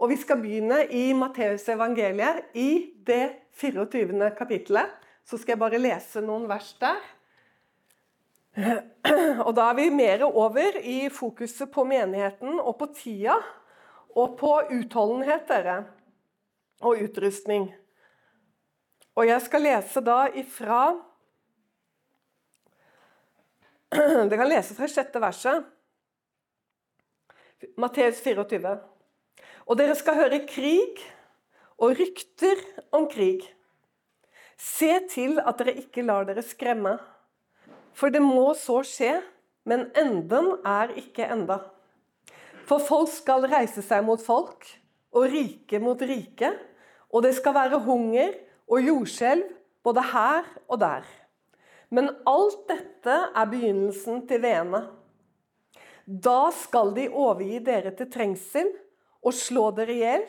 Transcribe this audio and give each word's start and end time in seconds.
Og 0.00 0.08
vi 0.08 0.16
skal 0.16 0.40
begynne 0.40 0.86
i 0.96 1.10
Matteus 1.12 1.66
evangeliet, 1.68 2.46
i 2.56 2.96
det 3.04 3.50
24. 3.60 4.30
kapittelet. 4.38 4.94
Så 5.28 5.36
skal 5.36 5.52
jeg 5.54 5.60
bare 5.60 5.80
lese 5.80 6.22
noen 6.24 6.46
vers 6.48 6.70
der. 6.80 7.00
Og 9.44 9.52
da 9.54 9.66
er 9.68 9.76
vi 9.76 9.90
mer 9.92 10.24
over 10.26 10.78
i 10.80 11.10
fokuset 11.12 11.68
på 11.70 11.84
menigheten 11.84 12.56
og 12.58 12.78
på 12.80 12.88
tida. 12.96 13.36
Og 14.16 14.38
på 14.40 14.54
utholdenhet, 14.72 15.44
dere. 15.50 15.76
Og 16.80 17.04
utrustning. 17.04 17.68
Og 19.20 19.28
jeg 19.28 19.44
skal 19.44 19.66
lese 19.68 20.00
da 20.00 20.22
ifra 20.32 20.80
Det 23.90 24.38
kan 24.38 24.48
lese 24.48 24.74
fra 24.78 24.88
sjette 24.88 25.20
verset. 25.20 25.66
Matteus 27.76 28.22
24. 28.24 28.89
Og 29.70 29.78
dere 29.78 29.94
skal 29.94 30.18
høre 30.18 30.40
krig 30.50 30.98
og 31.78 31.94
rykter 31.94 32.58
om 32.90 33.04
krig. 33.10 33.44
Se 34.58 34.90
til 35.12 35.38
at 35.38 35.60
dere 35.60 35.76
ikke 35.78 36.02
lar 36.02 36.26
dere 36.26 36.42
skremme. 36.42 36.96
For 37.94 38.10
det 38.10 38.22
må 38.24 38.50
så 38.58 38.80
skje, 38.82 39.20
men 39.70 39.86
enden 39.94 40.56
er 40.66 40.90
ikke 40.98 41.28
enda. 41.30 41.60
For 42.66 42.82
folk 42.82 43.12
skal 43.14 43.46
reise 43.50 43.82
seg 43.86 44.02
mot 44.06 44.20
folk, 44.22 44.66
og 45.14 45.30
rike 45.30 45.78
mot 45.82 46.02
rike, 46.02 46.50
og 47.10 47.22
det 47.22 47.36
skal 47.38 47.54
være 47.54 47.80
hunger 47.86 48.34
og 48.70 48.82
jordskjelv 48.82 49.46
både 49.86 50.04
her 50.10 50.50
og 50.66 50.82
der. 50.82 51.06
Men 51.94 52.10
alt 52.26 52.66
dette 52.70 53.16
er 53.34 53.50
begynnelsen 53.50 54.26
til 54.30 54.42
veene. 54.42 54.84
Da 56.06 56.50
skal 56.54 56.94
de 56.94 57.06
overgi 57.10 57.58
dere 57.66 57.94
til 57.94 58.10
trengsel 58.10 58.70
og 59.20 59.36
slå 59.36 59.68
dere 59.76 59.94
i 59.94 60.00
hjel, 60.00 60.24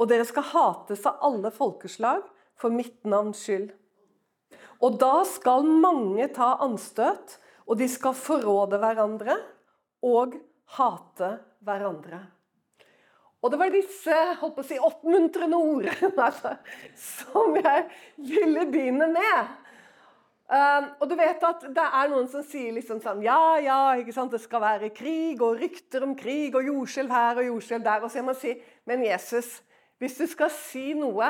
og 0.00 0.08
dere 0.08 0.24
skal 0.28 0.48
hates 0.52 1.04
av 1.08 1.20
alle 1.26 1.52
folkeslag 1.52 2.24
for 2.60 2.72
mitt 2.72 2.98
navns 3.08 3.42
skyld. 3.44 3.70
Og 4.80 4.96
da 5.00 5.20
skal 5.28 5.66
mange 5.66 6.26
ta 6.32 6.54
anstøt, 6.64 7.36
og 7.68 7.78
de 7.78 7.86
skal 7.90 8.16
forråde 8.16 8.80
hverandre 8.80 9.36
og 10.06 10.38
hate 10.78 11.34
hverandre. 11.64 12.20
Og 13.40 13.52
det 13.52 13.60
var 13.60 13.72
disse 13.72 14.16
holdt 14.40 14.56
på 14.56 14.64
å 14.64 14.68
si, 14.68 14.76
oppmuntrende 14.80 15.56
ordene 15.56 16.10
altså, 16.28 16.56
som 16.96 17.56
jeg 17.56 17.86
ville 18.16 18.66
begynne 18.72 19.08
med. 19.12 19.52
Um, 20.50 20.88
og 20.98 21.06
du 21.06 21.14
vet 21.14 21.44
at 21.46 21.62
det 21.70 21.82
er 21.84 22.08
noen 22.10 22.24
som 22.26 22.42
sier 22.42 22.72
liksom 22.74 22.98
sånn 22.98 23.20
Ja, 23.22 23.54
ja, 23.62 23.92
ikke 24.00 24.14
sant, 24.16 24.32
det 24.34 24.40
skal 24.42 24.64
være 24.64 24.88
krig 24.90 25.38
og 25.46 25.60
rykter 25.60 26.02
om 26.02 26.16
krig 26.18 26.56
og 26.58 26.66
jordskjelv 26.66 27.12
her 27.14 27.38
og 27.38 27.46
jordskjelv 27.46 27.84
der. 27.86 28.02
Og 28.02 28.10
så 28.10 28.24
må 28.26 28.34
si 28.34 28.56
Men 28.88 29.04
Jesus, 29.06 29.60
hvis 30.02 30.18
du 30.18 30.24
skal 30.26 30.50
si 30.50 30.90
noe 30.98 31.28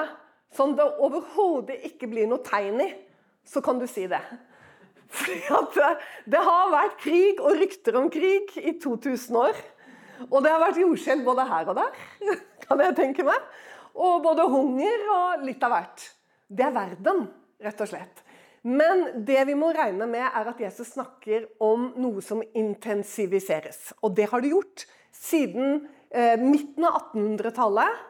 som 0.56 0.72
det 0.78 0.86
overhodet 1.04 1.76
ikke 1.90 2.08
blir 2.10 2.30
noe 2.30 2.40
tegn 2.46 2.80
i, 2.80 2.88
så 3.44 3.60
kan 3.60 3.78
du 3.78 3.84
si 3.90 4.06
det. 4.08 4.22
Fordi 5.20 5.36
at 5.58 6.00
det 6.32 6.40
har 6.48 6.72
vært 6.72 6.96
krig 7.04 7.44
og 7.44 7.60
rykter 7.60 8.00
om 8.00 8.08
krig 8.12 8.56
i 8.56 8.72
2000 8.80 9.36
år. 9.36 9.60
Og 10.30 10.40
det 10.40 10.54
har 10.54 10.64
vært 10.64 10.80
jordskjelv 10.80 11.28
både 11.28 11.46
her 11.50 11.68
og 11.72 11.76
der, 11.76 12.00
kan 12.64 12.82
jeg 12.86 12.96
tenke 12.96 13.28
meg. 13.28 13.52
Og 14.00 14.24
både 14.24 14.48
hunger 14.48 15.06
og 15.12 15.44
litt 15.44 15.62
av 15.66 15.76
hvert. 15.76 16.08
Det 16.48 16.66
er 16.66 16.74
verden, 16.74 17.24
rett 17.60 17.84
og 17.84 17.92
slett. 17.92 18.24
Men 18.62 19.24
det 19.24 19.40
vi 19.48 19.56
må 19.56 19.70
regne 19.72 20.04
med, 20.10 20.26
er 20.26 20.50
at 20.50 20.60
Jesus 20.60 20.92
snakker 20.92 21.46
om 21.64 21.90
noe 22.00 22.20
som 22.24 22.42
intensiviseres. 22.52 23.94
Og 24.04 24.12
det 24.18 24.28
har 24.32 24.44
det 24.44 24.52
gjort 24.52 24.84
siden 25.16 25.86
eh, 26.12 26.36
midten 26.40 26.84
av 26.84 26.98
1800-tallet. 27.14 28.02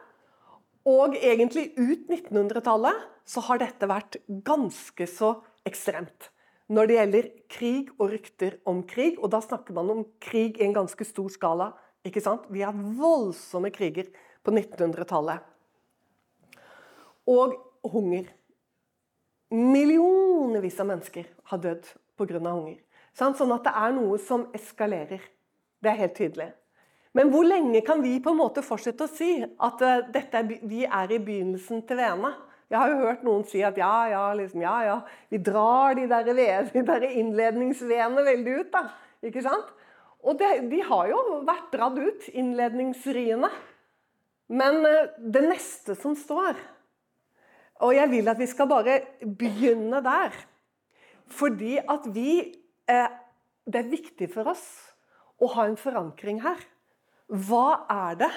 Og 0.91 1.15
egentlig 1.15 1.69
ut 1.77 2.09
1900-tallet 2.09 3.07
så 3.31 3.43
har 3.47 3.61
dette 3.61 3.87
vært 3.87 4.17
ganske 4.43 5.07
så 5.07 5.37
ekstremt. 5.67 6.31
Når 6.71 6.87
det 6.87 6.97
gjelder 6.97 7.29
krig 7.51 7.89
og 7.97 8.11
rykter 8.13 8.57
om 8.67 8.81
krig, 8.87 9.17
og 9.19 9.31
da 9.33 9.41
snakker 9.43 9.75
man 9.75 9.91
om 9.93 10.03
krig 10.23 10.59
i 10.59 10.65
en 10.65 10.75
ganske 10.75 11.05
stor 11.07 11.31
skala. 11.31 11.71
ikke 12.03 12.23
sant? 12.23 12.47
Vi 12.49 12.63
har 12.63 12.75
voldsomme 12.75 13.71
kriger 13.71 14.07
på 14.43 14.51
1900-tallet. 14.51 15.43
Og 17.29 17.55
hunger. 17.87 18.31
Millionervis 19.51 20.79
av 20.79 20.87
mennesker 20.87 21.27
har 21.51 21.59
dødd 21.59 21.87
pga. 22.17 22.39
hunger. 22.39 22.79
Sånn 23.13 23.51
at 23.51 23.65
det 23.65 23.73
er 23.75 23.95
noe 23.97 24.17
som 24.21 24.45
eskalerer. 24.55 25.23
Det 25.81 25.89
er 25.91 25.99
helt 25.99 26.15
tydelig. 26.15 26.51
Men 27.11 27.31
hvor 27.33 27.43
lenge 27.43 27.81
kan 27.83 27.99
vi 28.03 28.21
på 28.23 28.31
en 28.31 28.39
måte 28.39 28.63
fortsette 28.63 29.03
å 29.03 29.11
si 29.11 29.41
at 29.43 29.83
dette, 30.13 30.39
er, 30.39 30.47
vi 30.63 30.85
er 30.85 31.11
i 31.11 31.19
begynnelsen 31.19 31.83
til 31.87 31.99
veene? 31.99 32.31
Jeg 32.71 32.79
har 32.79 32.91
jo 32.93 33.01
hørt 33.01 33.23
noen 33.27 33.43
si 33.49 33.59
at 33.67 33.75
ja, 33.75 33.91
ja, 34.07 34.23
liksom, 34.37 34.61
ja, 34.63 34.77
ja, 34.87 34.97
vi 35.27 35.41
drar 35.43 35.97
de 35.99 36.05
der, 36.07 36.29
de 36.71 36.83
der 36.87 37.07
innledningsveene 37.09 38.23
veldig 38.23 38.57
ut. 38.61 38.71
da, 38.71 38.85
ikke 39.27 39.43
sant? 39.43 39.73
Og 40.23 40.37
det, 40.39 40.53
de 40.71 40.79
har 40.85 41.09
jo 41.11 41.41
vært 41.43 41.73
dratt 41.73 41.97
ut, 41.99 42.29
innledningsriene. 42.31 43.49
Men 44.51 44.79
uh, 44.85 45.09
det 45.19 45.43
neste 45.49 45.97
som 45.99 46.15
står 46.15 46.55
og 47.81 47.95
jeg 47.95 48.09
vil 48.11 48.29
at 48.29 48.39
vi 48.39 48.47
skal 48.49 48.69
bare 48.69 48.99
begynne 49.25 50.01
der. 50.05 50.35
Fordi 51.31 51.77
at 51.79 52.07
vi 52.13 52.53
eh, 52.89 53.09
Det 53.61 53.77
er 53.77 53.91
viktig 53.91 54.25
for 54.33 54.49
oss 54.49 54.65
å 55.37 55.47
ha 55.53 55.67
en 55.69 55.77
forankring 55.77 56.39
her. 56.41 56.57
Hva 57.29 57.85
er 57.93 58.15
det 58.23 58.31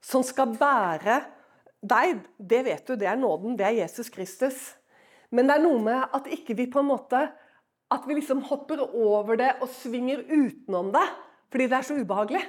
som 0.00 0.24
skal 0.24 0.54
bære 0.56 1.18
deg? 1.84 2.22
Det 2.40 2.62
vet 2.64 2.88
du, 2.88 2.94
det 2.96 3.10
er 3.10 3.20
nåden. 3.20 3.58
Det 3.58 3.66
er 3.66 3.76
Jesus 3.82 4.08
Kristus. 4.08 4.56
Men 5.30 5.46
det 5.46 5.58
er 5.58 5.64
noe 5.66 5.82
med 5.84 6.16
at 6.16 6.30
ikke 6.32 6.56
vi 6.56 6.66
på 6.72 6.80
en 6.80 6.88
måte 6.88 7.28
At 7.92 8.04
vi 8.08 8.18
liksom 8.18 8.42
hopper 8.44 8.82
over 8.84 9.36
det 9.36 9.54
og 9.62 9.68
svinger 9.72 10.24
utenom 10.28 10.90
det 10.92 11.06
fordi 11.48 11.64
det 11.64 11.76
er 11.78 11.84
så 11.86 11.94
ubehagelig. 11.96 12.42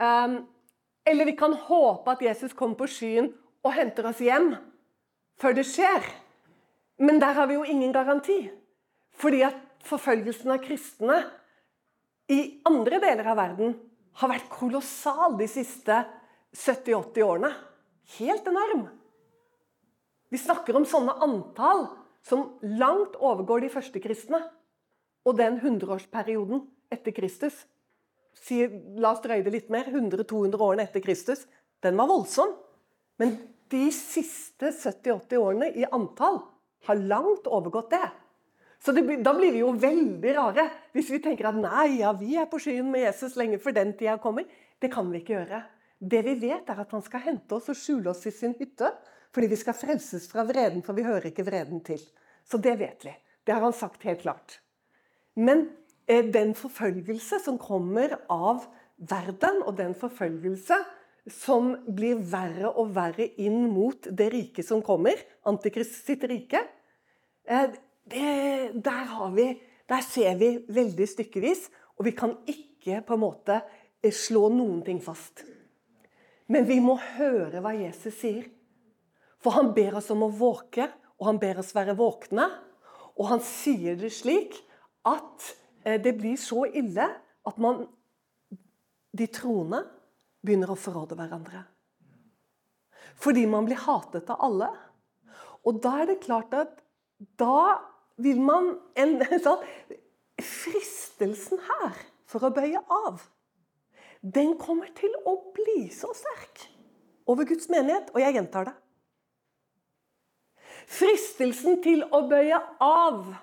Um, 0.00 0.38
eller 1.04 1.28
vi 1.28 1.34
kan 1.36 1.52
håpe 1.52 2.14
at 2.14 2.22
Jesus 2.24 2.54
kommer 2.56 2.78
på 2.80 2.86
skyen 2.88 3.28
og 3.62 3.74
henter 3.76 4.08
oss 4.10 4.20
hjem 4.22 4.52
før 5.40 5.56
det 5.56 5.66
skjer. 5.68 6.06
Men 7.02 7.20
der 7.22 7.34
har 7.38 7.48
vi 7.50 7.58
jo 7.58 7.66
ingen 7.66 7.92
garanti. 7.94 8.44
Fordi 9.18 9.42
at 9.46 9.58
forfølgelsen 9.86 10.52
av 10.54 10.62
kristne 10.62 11.18
i 12.30 12.62
andre 12.68 13.00
deler 13.02 13.28
av 13.32 13.38
verden 13.38 13.74
har 14.20 14.30
vært 14.30 14.50
kolossal 14.52 15.36
de 15.38 15.48
siste 15.50 16.02
70-80 16.54 17.24
årene. 17.26 17.52
Helt 18.18 18.48
enorm. 18.48 18.86
Vi 20.32 20.40
snakker 20.40 20.76
om 20.76 20.86
sånne 20.88 21.14
antall 21.24 21.86
som 22.24 22.54
langt 22.62 23.16
overgår 23.18 23.64
de 23.64 23.72
første 23.72 24.00
kristne. 24.02 24.40
Og 25.26 25.36
den 25.38 25.58
hundreårsperioden 25.62 26.64
etter 26.92 27.14
Kristus, 27.14 27.54
la 28.50 29.12
oss 29.12 29.22
drøye 29.22 29.44
det 29.44 29.52
litt 29.54 29.68
mer, 29.70 29.86
100-200 29.86 30.58
årene 30.58 30.86
etter 30.88 31.02
Kristus, 31.04 31.44
den 31.84 31.98
var 31.98 32.08
voldsom. 32.10 32.56
Men 33.20 33.36
de 33.72 33.86
siste 33.94 34.72
70-80 34.72 35.36
årene 35.40 35.70
i 35.76 35.86
antall 35.88 36.42
har 36.86 37.00
langt 37.00 37.46
overgått 37.46 37.92
det. 37.94 38.08
Så 38.82 38.92
det, 38.92 39.04
Da 39.22 39.34
blir 39.34 39.52
vi 39.52 39.62
jo 39.62 39.72
veldig 39.78 40.34
rare 40.36 40.66
hvis 40.92 41.10
vi 41.12 41.20
tenker 41.22 41.48
at 41.52 41.58
nei, 41.60 42.00
ja, 42.00 42.12
vi 42.18 42.34
er 42.36 42.48
på 42.50 42.58
skyen 42.60 42.90
med 42.90 43.06
Jesus 43.06 43.36
lenge 43.38 43.60
før 43.62 43.76
den 43.78 43.94
tida 43.98 44.18
kommer. 44.18 44.48
Det 44.80 44.90
kan 44.92 45.10
vi 45.12 45.22
ikke 45.22 45.36
gjøre. 45.36 45.62
Det 46.02 46.22
vi 46.26 46.34
vet, 46.48 46.66
er 46.66 46.80
at 46.82 46.90
han 46.90 47.04
skal 47.06 47.22
hente 47.22 47.54
oss 47.54 47.70
og 47.70 47.78
skjule 47.78 48.10
oss 48.10 48.26
i 48.26 48.34
sin 48.34 48.56
hytte. 48.58 48.90
Fordi 49.32 49.48
vi 49.48 49.56
skal 49.56 49.76
frelses 49.78 50.26
fra 50.28 50.42
vreden, 50.44 50.82
for 50.84 50.98
vi 50.98 51.06
hører 51.06 51.30
ikke 51.30 51.46
vreden 51.46 51.80
til. 51.86 52.02
Så 52.44 52.58
det 52.60 52.74
vet 52.80 53.06
vi. 53.06 53.14
Det 53.46 53.54
har 53.54 53.62
han 53.64 53.72
sagt 53.76 54.02
helt 54.04 54.20
klart. 54.20 54.58
Men 55.38 55.70
eh, 56.06 56.26
den 56.26 56.52
forfølgelse 56.58 57.38
som 57.40 57.56
kommer 57.58 58.18
av 58.28 58.66
verden, 58.98 59.62
og 59.64 59.78
den 59.78 59.94
forfølgelse 59.98 60.76
som 61.30 61.72
blir 61.86 62.18
verre 62.26 62.72
og 62.72 62.90
verre 62.96 63.28
inn 63.40 63.68
mot 63.70 64.08
det 64.10 64.28
riket 64.32 64.66
som 64.66 64.82
kommer, 64.82 65.18
Antikrist 65.46 66.02
sitt 66.06 66.24
rike, 66.26 66.62
eh, 67.46 67.70
det, 68.10 68.72
der, 68.82 69.12
vi, 69.34 69.46
der, 69.88 70.02
ser 70.02 70.36
vi 70.40 70.56
veldig 70.66 71.06
stykkevis, 71.08 71.68
og 71.98 72.06
vi 72.08 72.14
kan 72.18 72.34
ikke 72.46 73.02
på 73.06 73.14
en 73.14 73.22
måte 73.22 73.60
eh, 74.02 74.14
slå 74.14 74.48
noen 74.50 74.82
ting 74.86 74.98
fast. 75.02 75.44
Men 76.50 76.66
vi 76.66 76.80
må 76.82 76.98
høre 77.14 77.62
hva 77.62 77.72
Jesus 77.76 78.18
sier. 78.18 78.50
For 79.42 79.54
han 79.56 79.72
ber 79.74 79.98
oss 79.98 80.10
om 80.14 80.26
å 80.26 80.32
våke, 80.34 80.88
og 81.18 81.28
han 81.30 81.40
ber 81.42 81.62
oss 81.62 81.74
være 81.74 81.96
våkne. 81.98 82.48
Og 83.18 83.28
han 83.30 83.42
sier 83.46 83.98
det 83.98 84.10
slik 84.14 84.58
at 85.06 85.52
eh, 85.86 85.98
det 86.02 86.16
blir 86.18 86.38
så 86.40 86.66
ille 86.66 87.08
at 87.42 87.58
man 87.62 87.86
De 89.12 89.26
troende 89.28 89.82
begynner 90.42 90.72
å 90.72 90.78
forråde 90.78 91.16
hverandre. 91.18 91.64
Fordi 93.22 93.44
man 93.46 93.66
blir 93.68 93.80
hatet 93.84 94.30
av 94.32 94.42
alle. 94.42 94.70
Og 95.68 95.78
da 95.82 95.98
er 96.02 96.10
det 96.10 96.22
klart 96.24 96.54
at 96.56 96.80
da 97.38 97.78
vil 98.22 98.40
man 98.42 98.74
en, 99.00 99.18
sånn, 99.42 99.62
Fristelsen 100.42 101.60
her 101.62 101.98
for 102.26 102.48
å 102.48 102.54
bøye 102.54 102.80
av, 102.90 103.20
den 104.22 104.56
kommer 104.58 104.90
til 104.96 105.12
å 105.28 105.36
bli 105.54 105.84
så 105.94 106.08
sterk 106.16 106.64
over 107.30 107.46
Guds 107.46 107.68
menighet. 107.70 108.10
Og 108.14 108.22
jeg 108.22 108.38
gjentar 108.38 108.70
det. 108.70 108.74
Fristelsen 110.90 111.78
til 111.84 112.02
å 112.10 112.24
bøye 112.30 112.58
av 112.82 113.34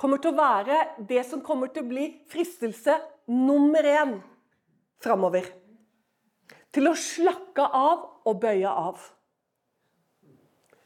kommer 0.00 0.18
til 0.18 0.32
å 0.32 0.40
være 0.40 0.78
det 1.06 1.22
som 1.28 1.42
kommer 1.44 1.70
til 1.70 1.84
å 1.84 1.90
bli 1.92 2.08
fristelse 2.30 2.96
nummer 3.30 3.86
én 3.86 4.16
framover. 5.02 5.61
Til 6.72 6.88
å 6.88 6.94
slakke 6.96 7.64
av 7.64 8.28
og 8.28 8.38
bøye 8.40 8.68
av. 8.68 9.00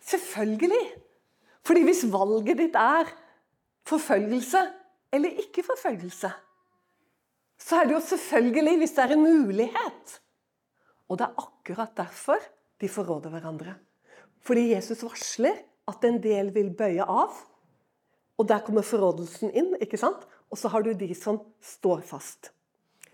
Selvfølgelig. 0.06 0.82
Fordi 1.66 1.82
hvis 1.86 2.04
valget 2.10 2.60
ditt 2.62 2.78
er 2.78 3.10
forfølgelse 3.86 4.62
eller 5.14 5.40
ikke 5.42 5.64
forfølgelse, 5.66 6.30
så 7.56 7.80
er 7.80 7.88
det 7.88 7.96
jo 7.96 8.04
selvfølgelig 8.04 8.76
hvis 8.82 8.94
det 8.96 9.04
er 9.04 9.14
en 9.14 9.24
mulighet. 9.24 10.16
Og 11.08 11.18
det 11.18 11.26
er 11.26 11.42
akkurat 11.42 11.94
derfor 11.96 12.42
de 12.82 12.90
forråder 12.90 13.32
hverandre. 13.32 13.76
Fordi 14.46 14.72
Jesus 14.74 15.02
varsler 15.06 15.58
at 15.90 16.04
en 16.06 16.18
del 16.22 16.52
vil 16.54 16.72
bøye 16.76 17.02
av. 17.02 17.34
Og 18.36 18.48
der 18.48 18.62
kommer 18.66 18.84
forrådelsen 18.84 19.54
inn. 19.54 19.72
ikke 19.80 19.98
sant? 19.98 20.26
Og 20.50 20.58
så 20.58 20.70
har 20.70 20.84
du 20.84 20.92
de 20.94 21.08
som 21.14 21.40
står 21.62 22.04
fast. 22.06 22.52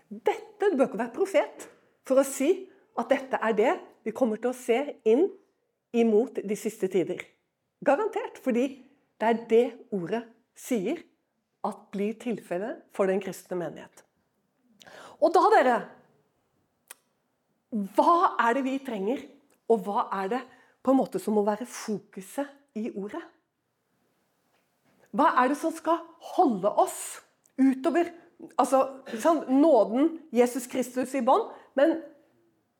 Dette 0.09 0.73
bør 0.75 0.89
ikke 0.89 0.99
være 0.99 1.15
profet 1.15 1.69
for 2.07 2.19
å 2.19 2.27
si 2.27 2.51
at 2.99 3.09
dette 3.09 3.39
er 3.39 3.55
det 3.57 3.73
vi 4.03 4.13
kommer 4.15 4.41
til 4.41 4.51
å 4.51 4.57
se 4.57 4.79
inn 5.07 5.27
imot 5.95 6.41
de 6.43 6.57
siste 6.57 6.89
tider. 6.91 7.21
Garantert. 7.85 8.39
Fordi 8.43 8.67
det 9.19 9.29
er 9.29 9.43
det 9.49 9.65
ordet 9.95 10.23
sier 10.57 11.03
at 11.63 11.85
blir 11.93 12.15
tilfellet 12.19 12.83
for 12.95 13.07
den 13.07 13.21
kristne 13.23 13.57
menighet. 13.59 14.03
Og 15.23 15.31
da, 15.35 15.43
dere 15.53 15.77
Hva 17.95 18.35
er 18.43 18.57
det 18.57 18.65
vi 18.67 18.75
trenger, 18.85 19.23
og 19.71 19.85
hva 19.85 20.07
er 20.19 20.27
det 20.35 20.41
på 20.83 20.91
en 20.91 20.99
måte 20.99 21.21
som 21.21 21.33
må 21.33 21.45
være 21.47 21.65
fokuset 21.65 22.51
i 22.77 22.91
ordet? 22.91 23.21
Hva 25.13 25.31
er 25.41 25.49
det 25.49 25.57
som 25.57 25.73
skal 25.73 26.01
holde 26.35 26.69
oss 26.83 26.99
utover 27.57 28.11
altså, 28.57 28.83
sånn, 29.21 29.43
nåden 29.61 30.17
Jesus 30.33 30.67
Kristus 30.69 31.13
i 31.17 31.23
bånd? 31.25 31.49
Men 31.79 31.97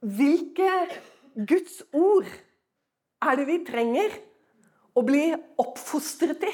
hvilke 0.04 0.70
Guds 1.34 1.82
ord 1.96 2.28
er 3.24 3.40
det 3.40 3.48
vi 3.50 3.60
trenger 3.66 4.16
å 4.94 5.04
bli 5.06 5.30
oppfostret 5.62 6.44
i 6.46 6.54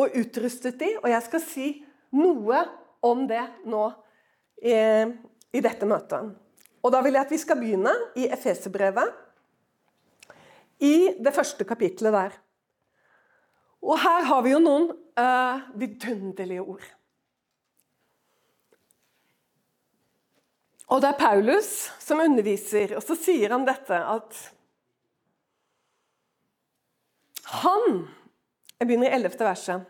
og 0.00 0.14
utrustet 0.18 0.82
i? 0.82 0.94
Og 1.02 1.10
jeg 1.12 1.26
skal 1.28 1.44
si 1.44 1.68
noe 2.16 2.62
om 3.04 3.26
det 3.28 3.44
nå 3.68 3.84
i, 4.62 4.76
i 5.52 5.62
dette 5.62 5.88
møtet. 5.88 6.32
Og 6.82 6.90
Da 6.90 7.02
vil 7.04 7.14
jeg 7.14 7.26
at 7.26 7.34
vi 7.34 7.38
skal 7.38 7.60
begynne 7.60 7.92
i 8.18 8.26
Efeserbrevet, 8.32 9.20
i 10.82 11.14
det 11.22 11.30
første 11.30 11.62
kapitlet 11.62 12.10
der. 12.10 12.32
Og 13.82 14.00
her 14.02 14.24
har 14.26 14.42
vi 14.42 14.50
jo 14.50 14.58
noen 14.62 14.88
uh, 15.18 15.62
vidunderlige 15.78 16.64
ord. 16.64 16.82
Og 20.92 21.00
det 21.00 21.08
er 21.08 21.20
Paulus 21.20 21.68
som 22.02 22.20
underviser, 22.20 22.98
og 22.98 23.04
så 23.04 23.16
sier 23.16 23.54
han 23.54 23.64
dette 23.64 23.96
at 23.96 24.40
Han 27.62 28.04
Jeg 28.80 28.88
begynner 28.88 29.08
i 29.08 29.16
11. 29.20 29.38
verset. 29.40 29.84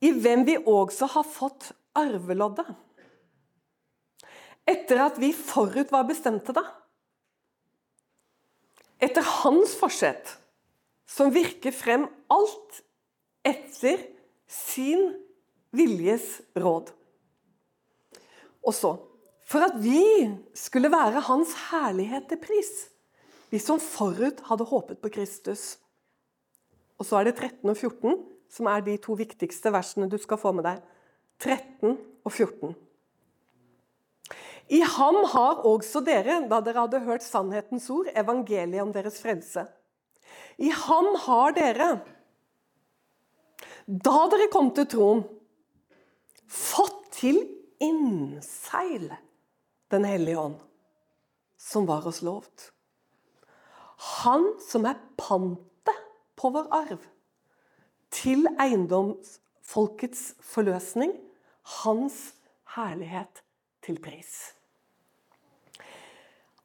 I 0.00 0.10
hvem 0.16 0.46
vi 0.48 0.56
også 0.58 1.10
har 1.12 1.26
fått 1.28 1.66
arveloddet. 1.98 2.70
Etter 4.64 5.02
at 5.04 5.18
vi 5.20 5.32
forut 5.36 5.92
var 5.92 6.06
bestemte 6.08 6.54
da. 6.56 6.62
Etter 8.96 9.26
hans 9.42 9.74
forsett, 9.76 10.32
som 11.04 11.34
virker 11.34 11.74
frem 11.74 12.06
alt 12.32 12.80
etter 13.44 14.00
sin 14.48 15.10
viljes 15.76 16.38
råd. 16.56 16.94
Og 18.64 18.76
så 18.76 18.94
for 19.50 19.66
at 19.66 19.74
vi 19.82 20.30
skulle 20.54 20.92
være 20.92 21.24
Hans 21.26 21.56
herlighet 21.70 22.28
til 22.30 22.38
pris, 22.42 22.70
vi 23.50 23.58
som 23.58 23.80
forut 23.82 24.44
hadde 24.46 24.68
håpet 24.70 25.00
på 25.02 25.10
Kristus. 25.10 25.74
Og 27.00 27.08
så 27.08 27.18
er 27.18 27.30
det 27.30 27.38
13 27.40 27.72
og 27.72 27.76
14 27.76 28.20
som 28.50 28.68
er 28.70 28.82
de 28.84 28.96
to 29.02 29.14
viktigste 29.18 29.72
versene 29.74 30.10
du 30.10 30.18
skal 30.18 30.38
få 30.40 30.52
med 30.54 30.66
deg. 30.66 30.78
13 31.40 31.96
og 32.26 32.32
14. 32.32 32.74
I 34.70 34.80
ham 34.86 35.18
har 35.32 35.64
også 35.66 36.02
dere, 36.06 36.42
da 36.50 36.60
dere 36.62 36.84
hadde 36.84 37.02
hørt 37.06 37.26
sannhetens 37.26 37.88
ord, 37.90 38.10
evangeliet 38.14 38.82
om 38.84 38.92
deres 38.94 39.18
frelse. 39.22 39.64
I 40.62 40.70
ham 40.84 41.08
har 41.24 41.56
dere, 41.56 41.88
da 43.86 44.18
dere 44.30 44.50
kom 44.52 44.70
til 44.76 44.86
troen, 44.92 45.24
fått 46.46 47.02
til 47.18 47.40
innseil 47.82 49.08
den 49.90 50.06
hellige 50.06 50.38
ånd, 50.38 50.60
som 51.58 51.86
var 51.88 52.06
oss 52.06 52.22
lovt. 52.22 52.70
Han 54.22 54.46
som 54.64 54.86
er 54.88 55.00
pantet 55.20 56.04
på 56.40 56.52
vår 56.54 56.70
arv, 56.72 57.02
til 58.10 58.46
eiendomsfolkets 58.58 60.34
forløsning, 60.42 61.12
hans 61.82 62.32
herlighet 62.74 63.42
til 63.84 64.00
pris. 64.02 64.54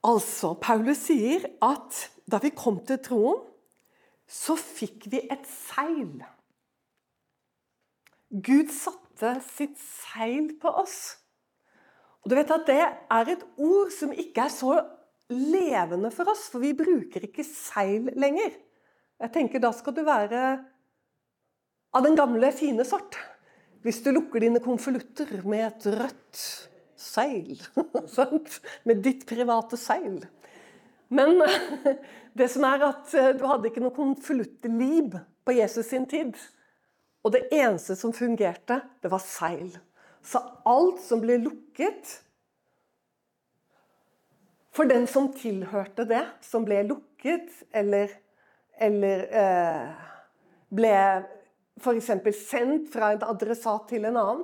Altså, 0.05 0.53
Paulus 0.61 1.07
sier 1.07 1.45
at 1.65 2.05
da 2.29 2.39
vi 2.41 2.53
kom 2.53 2.79
til 2.85 3.01
troen, 3.05 3.41
så 4.25 4.55
fikk 4.57 5.05
vi 5.11 5.21
et 5.31 5.45
seil. 5.49 6.23
Gud 8.29 8.71
satte 8.73 9.35
sitt 9.45 9.77
seil 9.81 10.51
på 10.61 10.71
oss. 10.81 10.97
Og 12.25 12.31
du 12.31 12.35
vet 12.39 12.51
at 12.51 12.65
Det 12.65 12.81
er 12.81 13.31
et 13.31 13.43
ord 13.61 13.91
som 13.93 14.11
ikke 14.11 14.47
er 14.47 14.53
så 14.53 14.79
levende 15.29 16.09
for 16.13 16.29
oss, 16.33 16.47
for 16.49 16.61
vi 16.61 16.73
bruker 16.77 17.27
ikke 17.27 17.45
seil 17.45 18.09
lenger. 18.17 18.57
Jeg 19.21 19.33
tenker 19.33 19.61
Da 19.61 19.71
skal 19.73 19.93
du 19.95 20.01
være 20.05 20.41
av 21.95 22.03
den 22.03 22.17
gamle, 22.17 22.49
fine 22.51 22.83
sort. 22.83 23.15
Hvis 23.85 24.01
du 24.03 24.09
lukker 24.11 24.41
dine 24.41 24.59
konvolutter 24.59 25.29
med 25.45 25.67
et 25.67 25.85
rødt 25.93 26.41
seil. 26.97 27.61
med 28.89 29.03
ditt 29.05 29.23
private 29.29 29.77
seil. 29.79 30.25
Men 31.13 31.37
det 32.37 32.49
som 32.51 32.65
er 32.67 32.89
at 32.89 33.13
eh, 33.13 33.31
du 33.37 33.45
hadde 33.47 33.69
ikke 33.69 33.85
noe 33.85 33.95
konvoluttliv 33.95 35.15
på 35.45 35.55
Jesus 35.55 35.93
sin 35.93 36.09
tid. 36.09 36.33
Og 37.23 37.37
det 37.37 37.45
eneste 37.53 37.95
som 37.97 38.13
fungerte, 38.13 38.81
det 39.01 39.13
var 39.13 39.23
seil. 39.23 39.71
Så 40.25 40.41
alt 40.65 40.99
som 41.05 41.21
ble 41.21 41.37
lukket 41.45 42.24
For 44.75 44.87
den 44.89 45.07
som 45.07 45.29
tilhørte 45.31 46.03
det, 46.09 46.23
som 46.43 46.65
ble 46.67 46.81
lukket, 46.89 47.47
eller, 47.75 48.11
eller 48.75 49.23
eh, 49.31 49.85
ble 50.75 50.95
f.eks. 51.79 52.11
sendt 52.39 52.89
fra 52.91 53.13
en 53.13 53.23
adressat 53.27 53.87
til 53.91 54.07
en 54.07 54.19
annen 54.19 54.43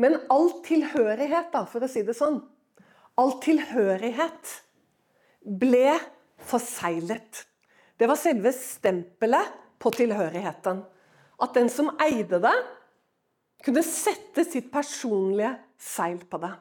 Men 0.00 0.16
all 0.32 0.50
tilhørighet, 0.64 1.50
da, 1.52 1.64
for 1.68 1.84
å 1.84 1.90
si 1.90 2.02
det 2.06 2.16
sånn 2.18 2.40
All 3.20 3.34
tilhørighet 3.42 4.52
ble 5.60 5.98
forseglet. 6.48 7.42
Det 8.00 8.08
var 8.08 8.16
selve 8.16 8.52
stempelet 8.56 9.50
på 9.80 9.92
tilhørigheten. 9.92 10.80
At 11.40 11.56
den 11.56 11.68
som 11.72 11.90
eide 12.00 12.40
det, 12.40 12.54
kunne 13.60 13.82
sette 13.84 14.46
sitt 14.48 14.70
personlige 14.72 15.52
seil 15.76 16.22
på 16.30 16.40
det. 16.40 16.52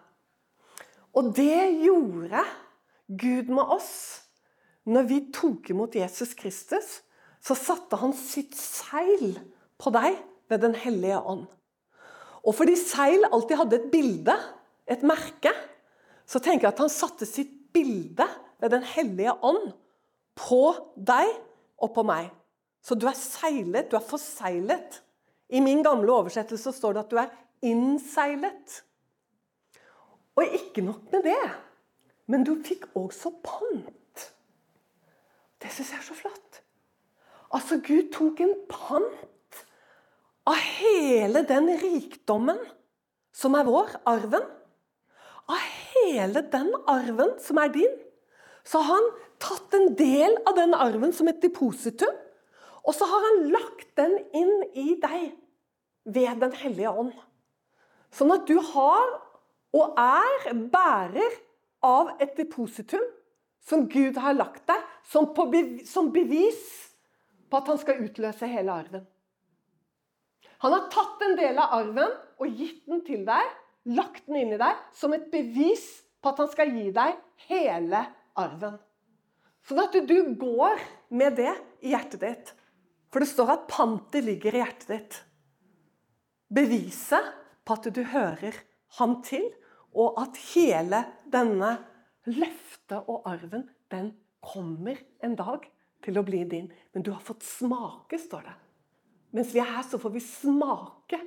Og 1.16 1.32
det 1.36 1.62
gjorde 1.86 2.44
Gud 3.10 3.50
med 3.50 3.66
oss. 3.76 4.22
Når 4.90 5.08
vi 5.10 5.20
tok 5.34 5.70
imot 5.74 5.98
Jesus 5.98 6.34
Kristus, 6.38 7.02
så 7.42 7.56
satte 7.58 8.00
han 8.00 8.14
sitt 8.16 8.56
seil 8.58 9.38
på 9.80 9.94
deg 9.96 10.18
ved 10.50 10.64
Den 10.64 10.76
hellige 10.78 11.20
ånd. 11.20 11.46
Og 12.46 12.56
fordi 12.56 12.78
seil 12.80 13.26
alltid 13.28 13.60
hadde 13.60 13.78
et 13.80 13.92
bilde, 13.92 14.36
et 14.90 15.04
merke, 15.06 15.52
så 16.26 16.40
tenker 16.40 16.68
jeg 16.68 16.74
at 16.74 16.82
han 16.86 16.94
satte 16.94 17.28
sitt 17.30 17.52
bilde 17.74 18.26
ved 18.62 18.74
Den 18.74 18.86
hellige 18.86 19.36
ånd 19.46 19.72
på 20.40 20.64
deg 20.96 21.30
og 21.80 21.94
på 21.96 22.06
meg. 22.08 22.32
Så 22.82 22.96
du 22.96 23.06
er 23.10 23.18
seilet, 23.18 23.92
du 23.92 23.98
er 24.00 24.06
forseglet 24.06 25.02
i 25.50 25.62
min 25.66 25.82
gamle 25.84 26.14
oversettelse 26.14 26.72
står 26.76 26.96
det 26.96 27.02
at 27.04 27.12
du 27.12 27.18
er 27.18 27.32
innseilet. 27.66 28.76
Og 30.38 30.46
ikke 30.46 30.84
nok 30.86 31.10
med 31.12 31.26
det, 31.26 31.40
men 32.30 32.46
du 32.46 32.54
fikk 32.64 32.86
også 32.98 33.32
pant. 33.44 34.26
Det 35.60 35.72
syns 35.74 35.94
jeg 35.96 36.00
er 36.00 36.08
så 36.08 36.18
flott. 36.18 36.62
Altså, 37.50 37.80
Gud 37.82 38.12
tok 38.14 38.44
en 38.46 38.54
pant 38.70 39.64
av 40.50 40.60
hele 40.78 41.42
den 41.50 41.72
rikdommen 41.82 42.60
som 43.36 43.58
er 43.58 43.66
vår, 43.66 43.96
arven. 44.10 44.46
Av 45.50 45.66
hele 45.96 46.44
den 46.54 46.70
arven 46.90 47.34
som 47.42 47.60
er 47.62 47.74
din. 47.74 47.98
Så 48.64 48.82
har 48.84 49.00
han 49.00 49.10
tatt 49.42 49.74
en 49.74 49.94
del 49.98 50.38
av 50.46 50.58
den 50.60 50.76
arven 50.78 51.14
som 51.16 51.30
et 51.32 51.42
depositum, 51.42 52.14
og 52.86 52.96
så 52.96 53.08
har 53.10 53.26
han 53.26 53.50
lagt 53.54 53.90
den 54.00 54.16
inn 54.36 54.54
i 54.78 54.94
deg 55.02 55.32
ved 56.10 56.40
Den 56.42 56.54
hellige 56.58 56.90
ånd. 56.90 57.14
Sånn 58.14 58.32
at 58.34 58.48
du 58.50 58.56
har 58.72 59.12
og 59.78 60.00
er 60.02 60.54
bærer 60.74 61.36
av 61.86 62.12
et 62.20 62.36
depositum 62.38 63.04
som 63.70 63.86
Gud 63.92 64.18
har 64.18 64.36
lagt 64.38 64.66
deg, 64.70 64.84
som, 65.06 65.30
som 65.86 66.12
bevis 66.14 66.62
på 67.50 67.60
at 67.60 67.72
han 67.72 67.80
skal 67.82 68.04
utløse 68.06 68.50
hele 68.50 68.74
arven. 68.74 69.08
Han 70.60 70.76
har 70.76 70.90
tatt 70.92 71.24
en 71.24 71.38
del 71.40 71.60
av 71.62 71.76
arven 71.80 72.14
og 72.40 72.60
gitt 72.60 72.84
den 72.90 73.04
til 73.08 73.24
deg, 73.28 73.56
lagt 73.96 74.26
den 74.28 74.42
inn 74.42 74.54
i 74.56 74.60
deg, 74.60 74.80
som 74.96 75.14
et 75.16 75.30
bevis 75.32 75.86
på 76.20 76.34
at 76.34 76.42
han 76.44 76.52
skal 76.52 76.74
gi 76.76 76.90
deg 76.96 77.20
hele 77.48 78.04
arven. 78.40 78.76
Sånn 79.68 79.84
at 79.84 79.96
du 80.08 80.18
går 80.40 80.82
med 81.16 81.38
det 81.40 81.54
i 81.86 81.94
hjertet 81.94 82.24
ditt. 82.24 82.52
For 83.10 83.24
det 83.24 83.30
står 83.32 83.54
at 83.56 83.68
pantet 83.72 84.26
ligger 84.26 84.56
i 84.56 84.62
hjertet 84.64 84.92
ditt. 84.92 85.20
Beviset 86.50 87.32
på 87.66 87.78
at 87.78 87.88
du 87.94 88.02
hører 88.12 88.58
ham 89.00 89.20
til, 89.26 89.46
og 89.98 90.20
at 90.22 90.38
hele 90.54 91.02
denne 91.32 91.74
løftet 92.30 93.10
og 93.10 93.26
arven, 93.30 93.66
den 93.92 94.14
kommer 94.40 95.00
en 95.26 95.36
dag 95.40 95.66
til 96.06 96.20
å 96.20 96.26
bli 96.26 96.44
din. 96.50 96.70
Men 96.94 97.06
du 97.06 97.12
har 97.12 97.24
fått 97.26 97.46
smake, 97.46 98.20
står 98.22 98.46
det. 98.48 98.56
Mens 99.36 99.54
vi 99.54 99.62
er 99.62 99.70
her, 99.70 99.86
så 99.86 100.00
får 100.02 100.14
vi 100.16 100.24
smake. 100.24 101.20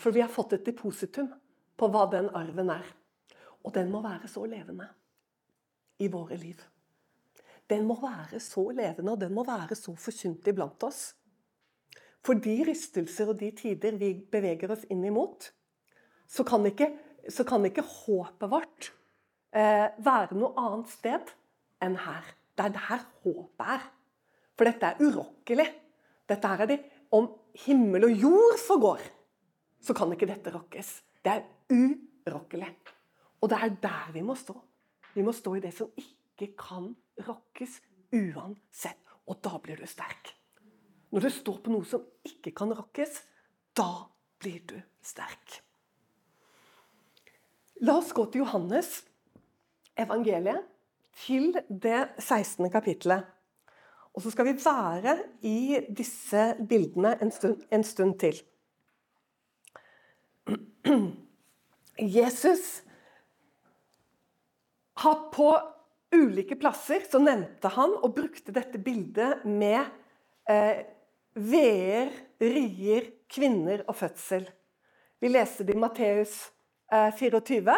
For 0.00 0.14
vi 0.14 0.22
har 0.22 0.32
fått 0.32 0.54
et 0.56 0.66
depositum 0.66 1.28
på 1.76 1.88
hva 1.92 2.06
den 2.12 2.30
arven 2.36 2.72
er. 2.72 2.86
Og 3.64 3.74
den 3.74 3.90
må 3.92 4.02
være 4.04 4.30
så 4.30 4.46
levende 4.48 4.88
i 6.00 6.08
våre 6.08 6.38
liv. 6.40 6.60
Den 7.70 7.84
må 7.86 7.98
være 8.00 8.40
så 8.42 8.64
levende, 8.74 9.12
og 9.12 9.20
den 9.20 9.34
må 9.34 9.44
være 9.46 9.76
så 9.78 9.94
forkynt 9.94 10.48
iblant 10.50 10.82
oss. 10.86 11.10
For 12.24 12.40
de 12.40 12.56
rystelser 12.66 13.30
og 13.30 13.38
de 13.40 13.50
tider 13.56 13.96
vi 14.00 14.14
beveger 14.32 14.72
oss 14.74 14.82
inn 14.92 15.04
imot, 15.06 15.52
så 16.30 16.44
kan 16.46 16.66
ikke, 16.68 16.90
så 17.28 17.44
kan 17.48 17.64
ikke 17.66 17.84
håpet 17.84 18.50
vårt 18.50 18.90
eh, 19.52 19.88
være 20.00 20.38
noe 20.38 20.54
annet 20.60 20.92
sted 20.92 21.32
enn 21.84 21.98
her. 22.00 22.24
Det 22.56 22.68
er 22.68 22.76
der 22.76 23.04
håpet 23.24 23.72
er. 23.76 23.86
For 24.56 24.68
dette 24.68 24.90
er 24.90 25.00
urokkelig. 25.00 25.68
Dette 26.28 26.48
er 26.54 26.66
det 26.68 26.80
Om 27.10 27.26
himmel 27.64 28.04
og 28.06 28.12
jord 28.14 28.58
forgår, 28.62 29.00
så 29.82 29.94
kan 29.98 30.12
ikke 30.14 30.28
dette 30.30 30.52
rokkes. 30.54 30.90
Det 31.24 31.32
er 31.32 31.40
urokkelig. 31.74 32.68
Og 33.42 33.50
det 33.50 33.58
er 33.58 33.72
der 33.82 34.12
vi 34.14 34.22
må 34.22 34.36
stå. 34.38 34.54
Vi 35.16 35.24
må 35.26 35.32
stå 35.34 35.56
i 35.58 35.62
det 35.64 35.72
som 35.74 35.90
ikke 35.98 36.52
kan 36.54 36.92
rokkes 37.26 37.80
uansett. 38.14 39.02
Og 39.26 39.40
da 39.42 39.58
blir 39.58 39.82
du 39.82 39.88
sterk. 39.90 40.30
Når 41.10 41.26
du 41.26 41.30
står 41.34 41.58
på 41.64 41.74
noe 41.74 41.86
som 41.86 42.06
ikke 42.26 42.52
kan 42.54 42.70
rokkes, 42.78 43.18
da 43.74 44.06
blir 44.38 44.62
du 44.70 44.76
sterk. 45.02 45.58
La 47.80 47.96
oss 47.96 48.10
gå 48.12 48.26
til 48.28 48.42
Johannes 48.44 48.88
evangeliet, 50.00 50.66
til 51.24 51.54
det 51.68 52.10
16. 52.20 52.68
kapittelet. 52.72 53.24
Og 54.12 54.22
så 54.24 54.32
skal 54.34 54.46
vi 54.50 54.54
være 54.60 55.16
i 55.46 55.80
disse 55.96 56.42
bildene 56.68 57.14
en 57.22 57.32
stund, 57.32 57.64
en 57.72 57.84
stund 57.84 58.18
til. 58.20 58.36
Jesus 62.18 62.82
har 65.00 65.18
på 65.32 65.50
ulike 66.12 66.56
plasser 66.60 67.04
så 67.08 67.20
nevnte 67.22 67.72
han 67.72 67.96
og 68.00 68.14
brukte 68.16 68.52
dette 68.52 68.80
bildet 68.82 69.44
med 69.48 69.80
eh, 70.50 70.84
veer, 71.40 72.12
rier, 72.42 73.12
kvinner 73.30 73.86
og 73.86 73.96
fødsel. 74.02 74.48
Vi 75.20 75.30
leste 75.30 75.64
det 75.64 75.76
i 75.76 75.80
Matteus 75.80 76.42
24 76.90 77.76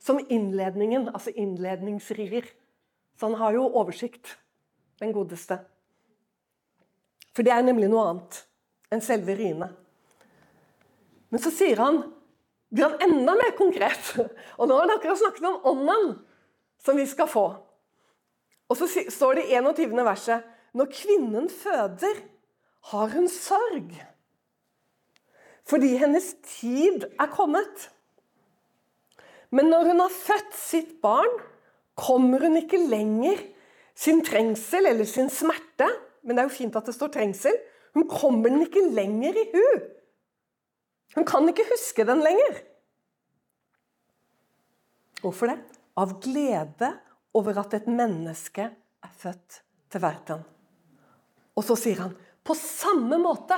som 0.00 0.20
innledningen, 0.28 1.08
altså 1.08 1.30
innledningsrier. 1.30 2.48
Så 3.18 3.28
han 3.28 3.38
har 3.40 3.54
jo 3.56 3.68
oversikt, 3.68 4.36
den 5.00 5.12
godeste. 5.14 5.58
For 7.34 7.46
det 7.46 7.54
er 7.54 7.64
nemlig 7.66 7.88
noe 7.90 8.08
annet 8.10 8.40
enn 8.94 9.02
selve 9.02 9.34
riene. 9.38 9.70
Men 11.32 11.42
så 11.42 11.50
sier 11.54 11.80
han 11.82 12.04
blir 12.74 12.90
han 12.90 13.02
enda 13.06 13.34
mer 13.38 13.54
konkret. 13.58 14.12
Og 14.58 14.66
nå 14.66 14.76
har 14.76 14.86
han 14.86 14.96
akkurat 14.96 15.20
snakket 15.20 15.46
om 15.46 15.60
ånden 15.70 16.10
som 16.82 16.98
vi 16.98 17.06
skal 17.06 17.30
få. 17.30 17.46
Og 18.70 18.78
så 18.78 18.88
står 18.88 19.38
det 19.38 19.48
i 19.50 19.58
21. 19.60 19.94
verset 20.06 20.50
Når 20.74 20.90
kvinnen 20.90 21.46
føder, 21.50 22.22
har 22.90 23.12
hun 23.14 23.28
sorg. 23.30 23.92
Fordi 25.64 25.94
hennes 25.96 26.34
tid 26.58 27.06
er 27.14 27.30
kommet. 27.32 27.88
Men 29.54 29.70
når 29.70 29.92
hun 29.92 30.02
har 30.02 30.14
født 30.14 30.54
sitt 30.58 30.94
barn, 31.04 31.30
kommer 31.94 32.42
hun 32.42 32.58
ikke 32.58 32.80
lenger 32.90 33.38
sin 33.94 34.22
trengsel 34.26 34.90
eller 34.90 35.06
sin 35.06 35.30
smerte. 35.30 35.86
Men 36.26 36.34
det 36.34 36.42
er 36.42 36.48
jo 36.48 36.56
fint 36.56 36.78
at 36.78 36.88
det 36.88 36.96
står 36.96 37.12
trengsel. 37.14 37.54
Hun 37.94 38.08
kommer 38.10 38.50
den 38.50 38.64
ikke 38.66 38.82
lenger 38.96 39.36
i 39.38 39.44
hu. 39.52 39.66
Hun 41.14 41.26
kan 41.28 41.46
ikke 41.50 41.68
huske 41.70 42.06
den 42.06 42.24
lenger. 42.24 42.58
Hvorfor 45.22 45.52
det? 45.52 45.60
Av 45.94 46.16
glede 46.20 46.90
over 47.38 47.60
at 47.62 47.76
et 47.78 47.86
menneske 47.86 48.66
er 48.66 49.12
født 49.22 49.60
til 49.92 50.02
verden. 50.02 50.42
Og 51.54 51.62
så 51.62 51.76
sier 51.78 52.02
han 52.02 52.16
på 52.44 52.56
samme 52.58 53.20
måte 53.22 53.56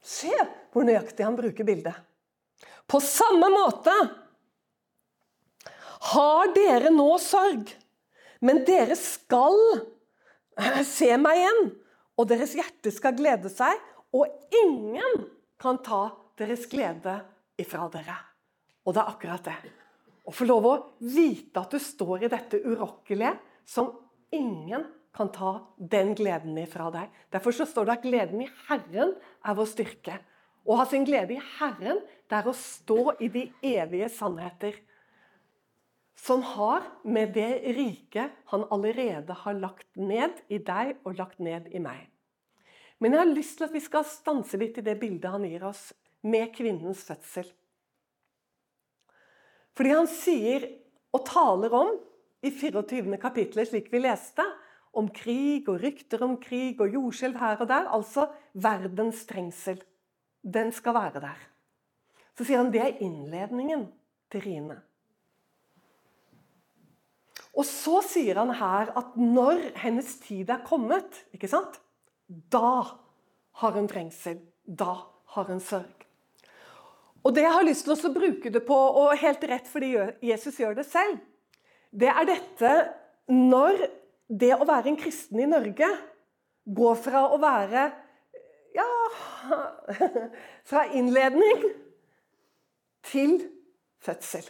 Se 0.00 0.32
hvor 0.72 0.86
nøyaktig 0.88 1.26
han 1.26 1.34
bruker 1.36 1.66
bildet. 1.68 1.92
På 2.88 3.02
samme 3.04 3.50
måte 3.52 3.92
har 6.00 6.52
dere 6.56 6.92
nå 6.94 7.08
sorg, 7.20 7.68
men 8.40 8.62
dere 8.64 8.96
skal 8.96 9.58
se 10.86 11.10
meg 11.20 11.42
igjen, 11.42 11.66
og 12.16 12.28
deres 12.30 12.54
hjerte 12.56 12.92
skal 12.92 13.16
glede 13.18 13.52
seg, 13.52 13.76
og 14.16 14.26
ingen 14.62 15.26
kan 15.60 15.78
ta 15.84 16.08
deres 16.40 16.64
glede 16.70 17.20
ifra 17.60 17.86
dere. 17.92 18.16
Og 18.88 18.96
det 18.96 19.02
er 19.02 19.12
akkurat 19.12 19.44
det. 19.44 19.58
Å 20.24 20.32
få 20.34 20.46
lov 20.48 20.66
å 20.68 20.78
vite 21.04 21.60
at 21.60 21.72
du 21.72 21.80
står 21.82 22.24
i 22.24 22.32
dette 22.32 22.60
urokkelige 22.64 23.34
som 23.68 23.92
ingen 24.34 24.86
kan 25.16 25.30
ta 25.34 25.52
den 25.76 26.14
gleden 26.16 26.58
ifra 26.60 26.88
deg. 26.94 27.08
Derfor 27.32 27.54
så 27.54 27.66
står 27.68 27.88
det 27.88 27.96
at 27.96 28.04
gleden 28.06 28.44
i 28.44 28.50
Herren 28.68 29.16
er 29.18 29.56
vår 29.58 29.68
styrke. 29.68 30.20
Å 30.64 30.76
ha 30.78 30.86
sin 30.88 31.06
glede 31.08 31.34
i 31.34 31.42
Herren, 31.58 32.00
det 32.30 32.38
er 32.38 32.48
å 32.48 32.56
stå 32.56 33.16
i 33.18 33.30
de 33.32 33.48
evige 33.64 34.10
sannheter 34.12 34.76
som 36.20 36.42
har 36.42 36.84
med 37.04 37.32
det 37.32 37.74
riket 37.76 38.32
han 38.52 38.66
allerede 38.70 39.32
har 39.32 39.56
lagt 39.56 39.96
ned 39.96 40.42
i 40.52 40.58
deg 40.60 40.98
og 41.08 41.16
lagt 41.16 41.40
ned 41.40 41.70
i 41.72 41.80
meg. 41.80 42.02
Men 43.00 43.14
jeg 43.14 43.22
har 43.22 43.32
lyst 43.32 43.56
til 43.56 43.68
at 43.70 43.72
vi 43.72 43.80
skal 43.80 44.04
stanse 44.04 44.60
litt 44.60 44.76
i 44.76 44.84
det 44.84 44.98
bildet 45.00 45.32
han 45.32 45.46
gir 45.48 45.64
oss 45.70 45.86
med 46.28 46.52
kvinnens 46.52 47.06
fødsel. 47.08 47.48
Fordi 49.72 49.94
han 49.96 50.10
sier 50.12 50.66
og 51.16 51.24
taler 51.24 51.72
om 51.72 51.94
i 52.44 52.50
24. 52.52 53.16
kapitlet, 53.20 53.70
slik 53.70 53.88
vi 53.92 54.02
leste, 54.04 54.44
om 54.92 55.08
krig 55.14 55.68
og 55.70 55.80
rykter 55.80 56.20
om 56.26 56.36
krig 56.42 56.82
og 56.82 56.92
jordskjelv 56.98 57.40
her 57.40 57.62
og 57.62 57.70
der. 57.70 57.88
Altså 57.88 58.26
verdens 58.52 59.24
trengsel. 59.30 59.80
Den 60.42 60.72
skal 60.74 60.98
være 60.98 61.24
der. 61.24 61.48
Så 62.36 62.44
sier 62.44 62.60
han 62.60 62.72
det 62.74 62.84
er 62.84 63.00
innledningen 63.00 63.88
til 64.32 64.44
riene. 64.44 64.80
Og 67.58 67.66
så 67.66 68.00
sier 68.06 68.38
han 68.38 68.52
her 68.54 68.92
at 68.96 69.16
når 69.18 69.72
hennes 69.82 70.12
tid 70.22 70.50
er 70.52 70.62
kommet, 70.66 71.24
ikke 71.34 71.50
sant? 71.50 71.80
da 72.30 72.84
har 73.60 73.72
hun 73.74 73.88
trengsel. 73.90 74.38
Da 74.64 74.94
har 75.34 75.48
hun 75.50 75.60
sørg. 75.60 76.06
Og 77.24 77.34
Det 77.34 77.42
jeg 77.42 77.52
har 77.52 77.66
lyst 77.66 77.84
til 77.84 78.06
å 78.08 78.14
bruke 78.14 78.50
det 78.50 78.62
på, 78.64 78.76
og 78.76 79.18
helt 79.18 79.42
rett 79.44 79.66
fordi 79.68 79.92
Jesus 80.24 80.60
gjør 80.60 80.78
det 80.78 80.86
selv, 80.88 81.18
det 81.90 82.08
er 82.08 82.28
dette 82.28 82.70
når 83.28 83.82
det 84.30 84.54
å 84.54 84.64
være 84.64 84.92
en 84.92 84.98
kristen 85.00 85.42
i 85.42 85.48
Norge 85.50 85.88
går 86.70 86.96
fra 87.02 87.24
å 87.34 87.38
være 87.42 87.88
ja 88.76 88.86
fra 90.70 90.84
innledning 90.94 91.64
til 93.10 93.40
fødsel. 94.00 94.46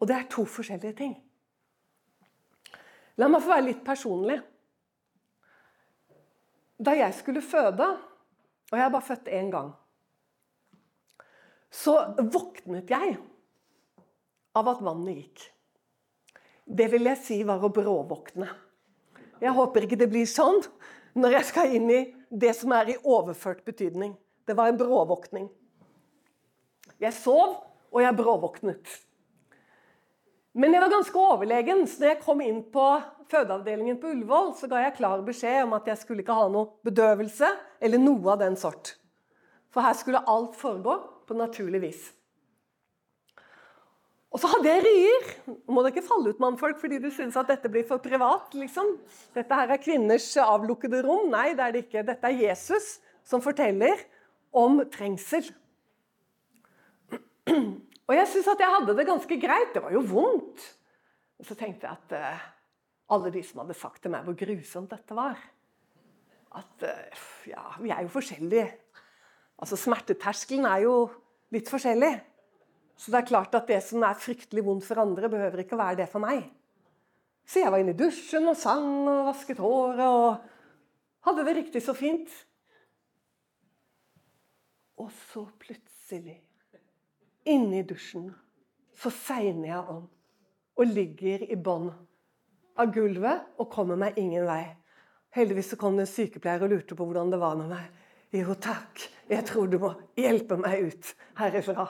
Og 0.00 0.08
det 0.08 0.16
er 0.16 0.30
to 0.32 0.46
forskjellige 0.48 0.96
ting. 0.96 1.14
La 3.18 3.28
meg 3.28 3.42
få 3.42 3.52
være 3.52 3.66
litt 3.66 3.82
personlig. 3.86 4.38
Da 6.80 6.94
jeg 6.96 7.16
skulle 7.18 7.42
føde, 7.44 7.86
og 8.70 8.76
jeg 8.76 8.84
har 8.84 8.92
bare 8.92 9.08
født 9.08 9.28
én 9.34 9.50
gang, 9.52 9.72
så 11.70 11.96
våknet 12.18 12.90
jeg 12.90 13.18
av 14.58 14.70
at 14.72 14.82
vannet 14.82 15.20
gikk. 15.20 15.44
Det 16.70 16.86
vil 16.92 17.06
jeg 17.10 17.18
si 17.22 17.38
var 17.46 17.62
å 17.62 17.70
bråvåkne. 17.74 18.48
Jeg 19.40 19.54
håper 19.56 19.86
ikke 19.86 19.98
det 20.00 20.10
blir 20.10 20.26
sånn 20.28 20.60
når 21.18 21.38
jeg 21.38 21.48
skal 21.50 21.74
inn 21.74 21.88
i 21.90 22.00
det 22.30 22.52
som 22.58 22.72
er 22.76 22.92
i 22.92 22.98
overført 23.02 23.64
betydning. 23.66 24.14
Det 24.46 24.56
var 24.58 24.70
en 24.70 24.78
bråvåkning. 24.78 25.48
Jeg 27.00 27.16
sov, 27.16 27.58
og 27.90 28.02
jeg 28.02 28.16
bråvåknet. 28.18 28.90
Men 30.58 30.74
jeg 30.74 30.82
var 30.82 30.90
ganske 30.90 31.20
overlegen, 31.20 31.84
så 31.86 32.02
når 32.02 32.08
jeg 32.10 32.22
kom 32.24 32.40
inn 32.42 32.62
på 32.74 32.84
fødeavdelingen 33.30 34.00
på 34.02 34.10
Ullevål, 34.10 34.54
så 34.58 34.66
ga 34.70 34.80
jeg 34.82 34.96
klar 34.96 35.20
beskjed 35.22 35.62
om 35.62 35.76
at 35.76 35.86
jeg 35.86 36.00
skulle 36.00 36.24
ikke 36.24 36.34
ha 36.34 36.48
noe 36.50 36.72
bedøvelse 36.86 37.50
eller 37.78 38.02
noe 38.02 38.32
av 38.32 38.40
den 38.42 38.58
sort. 38.58 38.96
For 39.70 39.86
her 39.86 39.94
skulle 39.94 40.24
alt 40.26 40.56
foregå 40.58 40.96
på 41.28 41.36
naturlig 41.38 41.82
vis. 41.84 42.08
Og 44.30 44.38
så 44.42 44.50
hadde 44.50 44.70
jeg 44.70 44.82
rier. 44.86 45.30
Må 45.70 45.82
dere 45.82 45.94
ikke 45.94 46.06
falle 46.06 46.32
ut, 46.32 46.42
mannfolk, 46.42 46.78
fordi 46.82 47.00
du 47.02 47.08
syns 47.14 47.38
at 47.38 47.50
dette 47.50 47.70
blir 47.70 47.86
for 47.86 48.02
privat? 48.02 48.54
liksom. 48.54 48.96
Dette 49.34 49.58
her 49.58 49.70
er 49.74 49.82
kvinners 49.82 50.28
avlukkede 50.42 51.02
rom. 51.06 51.30
Nei, 51.32 51.50
det 51.58 51.66
er 51.66 51.74
det 51.74 51.84
ikke. 51.86 52.06
Dette 52.06 52.30
er 52.30 52.42
Jesus 52.46 52.96
som 53.26 53.42
forteller 53.42 54.02
om 54.54 54.82
trengsel. 54.90 55.50
Og 58.10 58.16
jeg 58.16 58.26
syns 58.26 58.48
at 58.50 58.58
jeg 58.58 58.74
hadde 58.74 58.96
det 58.98 59.06
ganske 59.06 59.36
greit. 59.38 59.70
Det 59.74 59.82
var 59.84 59.94
jo 59.94 60.02
vondt. 60.02 60.64
Og 61.38 61.46
så 61.46 61.54
tenkte 61.54 61.86
jeg 61.86 61.94
at 61.94 62.14
uh, 62.18 62.48
alle 63.14 63.30
de 63.30 63.42
som 63.46 63.62
hadde 63.62 63.78
sagt 63.78 64.02
til 64.02 64.10
meg 64.12 64.26
hvor 64.26 64.36
grusomt 64.38 64.90
dette 64.90 65.16
var 65.16 65.38
At 66.58 66.84
uh, 66.84 67.22
ja, 67.46 67.62
vi 67.78 67.92
er 67.94 68.02
jo 68.02 68.10
forskjellige. 68.10 68.66
Altså 69.62 69.78
Smerteterskelen 69.78 70.66
er 70.66 70.82
jo 70.88 70.96
litt 71.54 71.70
forskjellig. 71.70 72.12
Så 72.98 73.14
det 73.14 73.22
er 73.22 73.30
klart 73.30 73.54
at 73.56 73.70
det 73.70 73.78
som 73.86 74.02
er 74.04 74.18
fryktelig 74.18 74.66
vondt 74.66 74.84
for 74.88 75.00
andre, 75.00 75.30
behøver 75.30 75.62
ikke 75.62 75.78
å 75.78 75.80
være 75.80 76.02
det 76.02 76.10
for 76.10 76.20
meg. 76.26 76.42
Så 77.46 77.62
jeg 77.62 77.72
var 77.72 77.80
inne 77.80 77.94
i 77.94 77.98
dusjen 77.98 78.50
og 78.50 78.58
sang 78.58 79.06
og 79.08 79.30
vasket 79.30 79.62
håret 79.62 80.04
og 80.04 80.50
hadde 81.26 81.46
det 81.46 81.56
riktig 81.56 81.82
så 81.86 81.94
fint. 81.96 82.28
Og 85.00 85.08
så 85.30 85.46
plutselig, 85.62 86.36
inni 87.48 87.82
dusjen, 87.86 88.30
så 89.00 89.12
segner 89.12 89.68
jeg 89.72 89.84
om 89.94 90.06
og 90.80 90.88
ligger 90.88 91.44
i 91.50 91.56
bånn 91.60 91.90
av 92.80 92.92
gulvet 92.94 93.60
og 93.60 93.70
kommer 93.72 93.98
meg 94.00 94.18
ingen 94.20 94.46
vei. 94.48 94.64
Heldigvis 95.36 95.72
så 95.72 95.78
kom 95.80 95.98
det 95.98 96.06
en 96.06 96.10
sykepleier 96.10 96.64
og 96.64 96.72
lurte 96.72 96.96
på 96.96 97.06
hvordan 97.06 97.32
det 97.32 97.40
var 97.40 97.58
med 97.58 97.70
meg. 97.70 97.88
Jo 98.34 98.54
takk, 98.54 99.02
jeg 99.30 99.46
tror 99.48 99.68
du 99.70 99.78
må 99.82 99.90
hjelpe 100.18 100.56
meg 100.60 100.86
ut 100.86 101.10
herifra. 101.38 101.88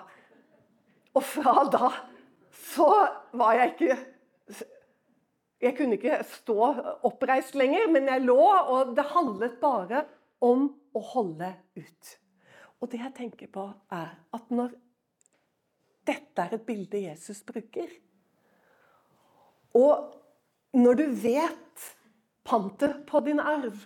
Og 1.14 1.24
fra 1.26 1.64
da 1.72 1.90
så 2.70 2.88
var 3.36 3.58
jeg 3.58 3.74
ikke 3.74 4.00
Jeg 5.60 5.74
kunne 5.76 5.98
ikke 5.98 6.22
stå 6.24 6.56
oppreist 7.04 7.52
lenger, 7.52 7.90
men 7.92 8.06
jeg 8.08 8.22
lå, 8.24 8.40
og 8.40 8.94
det 8.96 9.04
handlet 9.10 9.58
bare 9.60 10.06
om 10.40 10.70
å 10.96 11.02
holde 11.04 11.50
ut. 11.76 12.12
Og 12.80 12.88
det 12.88 13.02
jeg 13.02 13.12
tenker 13.18 13.50
på, 13.52 13.66
er 13.92 14.14
at 14.32 14.48
når 14.48 14.72
dette 16.10 16.44
er 16.44 16.56
et 16.56 16.66
bilde 16.66 17.04
Jesus 17.06 17.42
bruker 17.46 17.90
Og 19.78 20.10
når 20.76 21.00
du 21.00 21.06
vet 21.24 21.90
pantet 22.46 23.04
på 23.08 23.22
din 23.26 23.40
arv 23.42 23.78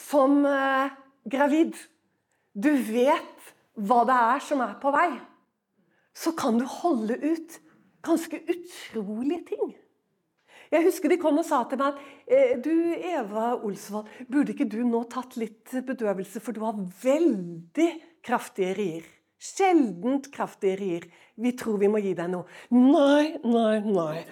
som 0.00 0.40
eh, 0.46 0.94
gravid 1.30 1.76
Du 2.54 2.70
vet 2.72 3.50
hva 3.80 4.04
det 4.08 4.16
er 4.34 4.40
som 4.44 4.62
er 4.64 4.78
på 4.80 4.90
vei 4.94 5.10
så 6.16 6.32
kan 6.36 6.58
du 6.58 6.66
holde 6.68 7.16
ut 7.16 7.60
ganske 8.04 8.40
utrolige 8.40 9.44
ting. 9.52 9.72
Jeg 10.70 10.86
husker 10.86 11.10
de 11.10 11.18
kom 11.20 11.40
og 11.40 11.46
sa 11.46 11.62
til 11.68 11.80
meg 11.80 11.96
at 12.30 12.60
du 12.62 12.74
Eva 12.94 13.54
Olsvold, 13.58 14.08
burde 14.30 14.54
ikke 14.54 14.68
du 14.70 14.80
nå 14.86 15.02
tatt 15.10 15.34
litt 15.40 15.72
bedøvelse, 15.86 16.42
for 16.42 16.54
du 16.54 16.62
har 16.62 16.78
veldig 17.02 17.88
kraftige 18.26 18.76
rier. 18.78 19.08
Sjeldent 19.40 20.28
kraftige 20.34 20.76
rier. 20.76 21.06
Vi 21.40 21.54
tror 21.56 21.78
vi 21.80 21.88
må 21.88 22.00
gi 22.04 22.12
deg 22.16 22.28
noe. 22.32 22.44
Nei, 22.76 23.38
nei, 23.44 23.80
nei. 23.86 24.24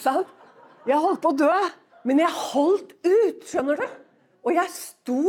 Sant? 0.00 0.30
Jeg 0.86 1.02
holdt 1.02 1.20
på 1.24 1.32
å 1.34 1.36
dø, 1.36 1.52
men 2.06 2.22
jeg 2.22 2.30
holdt 2.30 2.94
ut, 3.04 3.44
skjønner 3.44 3.82
du? 3.82 3.86
Og 4.46 4.54
jeg 4.54 4.70
sto 4.70 5.20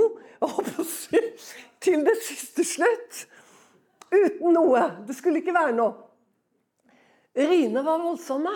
til 1.82 2.04
det 2.06 2.16
siste 2.22 2.64
slutt. 2.68 3.24
Uten 4.14 4.54
noe. 4.54 4.84
Det 5.08 5.16
skulle 5.18 5.42
ikke 5.42 5.56
være 5.56 5.74
noe. 5.76 5.96
Riene 7.38 7.84
var 7.86 8.00
voldsomme. 8.02 8.54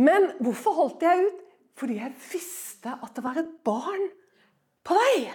Men 0.00 0.30
hvorfor 0.40 0.76
holdt 0.78 1.04
jeg 1.04 1.28
ut? 1.28 1.44
Fordi 1.80 2.00
jeg 2.00 2.16
visste 2.32 2.96
at 2.96 3.14
det 3.16 3.24
var 3.24 3.38
et 3.40 3.52
barn 3.64 4.08
på 4.84 4.96
vei. 4.96 5.30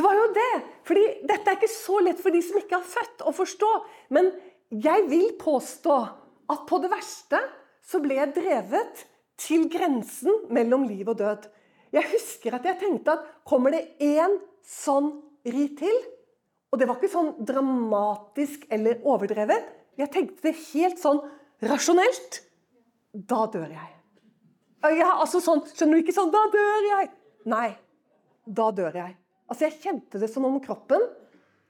Det 0.00 0.04
var 0.06 0.16
jo 0.16 0.28
det. 0.32 0.52
Fordi 0.88 1.02
dette 1.28 1.50
er 1.52 1.58
ikke 1.58 1.68
så 1.68 1.98
lett 2.00 2.20
for 2.24 2.32
de 2.32 2.40
som 2.40 2.56
ikke 2.56 2.78
har 2.78 2.86
født, 2.88 3.20
å 3.28 3.34
forstå. 3.36 3.68
Men 4.16 4.30
jeg 4.72 5.04
vil 5.10 5.34
påstå 5.36 5.96
at 6.54 6.62
på 6.70 6.78
det 6.80 6.88
verste 6.88 7.42
så 7.84 8.00
ble 8.00 8.16
jeg 8.16 8.32
drevet 8.38 9.04
til 9.44 9.66
grensen 9.68 10.46
mellom 10.56 10.88
liv 10.88 11.04
og 11.12 11.20
død. 11.20 11.44
Jeg 11.92 12.08
husker 12.14 12.56
at 12.56 12.64
jeg 12.64 12.80
tenkte 12.80 13.18
at 13.18 13.28
kommer 13.44 13.76
det 13.76 13.82
én 14.00 14.40
sånn 14.64 15.12
ri 15.44 15.68
til, 15.76 16.00
og 16.72 16.80
det 16.80 16.88
var 16.88 16.96
ikke 16.96 17.12
sånn 17.12 17.32
dramatisk 17.44 18.64
eller 18.72 19.04
overdrevet. 19.04 19.68
Jeg 20.00 20.14
tenkte 20.16 20.48
det 20.48 20.56
helt 20.70 21.00
sånn 21.02 21.20
rasjonelt. 21.68 22.40
Da 23.12 23.44
dør 23.52 23.68
jeg. 23.68 23.96
Ja, 24.96 25.18
altså 25.18 25.44
sånn, 25.44 25.60
Skjønner 25.68 25.98
du 25.98 26.06
ikke 26.06 26.16
sånn 26.16 26.30
Da 26.32 26.46
dør 26.48 26.86
jeg! 26.88 27.10
Nei, 27.52 27.74
da 28.48 28.70
dør 28.72 28.94
jeg. 28.96 29.19
Altså 29.50 29.66
Jeg 29.66 29.80
kjente 29.82 30.20
det 30.22 30.30
som 30.30 30.46
om 30.46 30.60
kroppen 30.62 31.02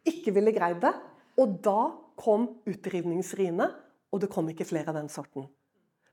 ikke 0.09 0.35
ville 0.37 0.53
greid 0.55 0.81
det. 0.85 0.93
Og 1.41 1.57
da 1.65 1.91
kom 2.21 2.47
utrivningsriene, 2.69 3.71
og 4.13 4.21
det 4.21 4.29
kom 4.33 4.49
ikke 4.53 4.67
flere 4.69 4.93
av 4.93 4.99
den 4.99 5.09
sorten. 5.13 5.47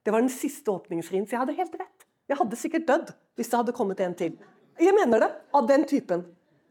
Det 0.04 0.14
var 0.14 0.24
den 0.24 0.32
siste 0.32 0.72
åpningsrien, 0.72 1.26
så 1.28 1.36
jeg 1.36 1.42
hadde 1.42 1.58
helt 1.58 1.76
rett. 1.76 2.06
Jeg 2.28 2.40
hadde 2.40 2.60
sikkert 2.60 2.88
dødd 2.88 3.12
hvis 3.36 3.50
det 3.52 3.60
hadde 3.60 3.76
kommet 3.76 4.00
en 4.04 4.16
til. 4.16 4.38
Jeg 4.80 4.96
mener 4.96 5.24
det. 5.24 5.30
Av 5.58 5.68
den 5.68 5.84
typen. 5.90 6.24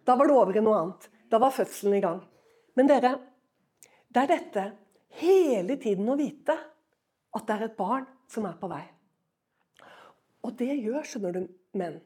Da 0.07 0.15
var 0.17 0.29
det 0.29 0.37
over 0.37 0.57
i 0.57 0.63
noe 0.65 0.79
annet. 0.81 1.09
Da 1.33 1.41
var 1.43 1.53
fødselen 1.53 1.97
i 1.99 2.03
gang. 2.05 2.21
Men 2.79 2.89
dere, 2.89 3.17
det 4.13 4.23
er 4.23 4.31
dette 4.31 4.67
hele 5.21 5.77
tiden 5.81 6.09
å 6.09 6.19
vite 6.19 6.55
at 7.37 7.49
det 7.49 7.57
er 7.57 7.67
et 7.67 7.79
barn 7.79 8.07
som 8.31 8.47
er 8.49 8.57
på 8.61 8.71
vei. 8.71 8.85
Og 10.47 10.55
det 10.61 10.71
gjør, 10.77 11.03
skjønner 11.05 11.35
du, 11.35 11.49
menn, 11.77 11.99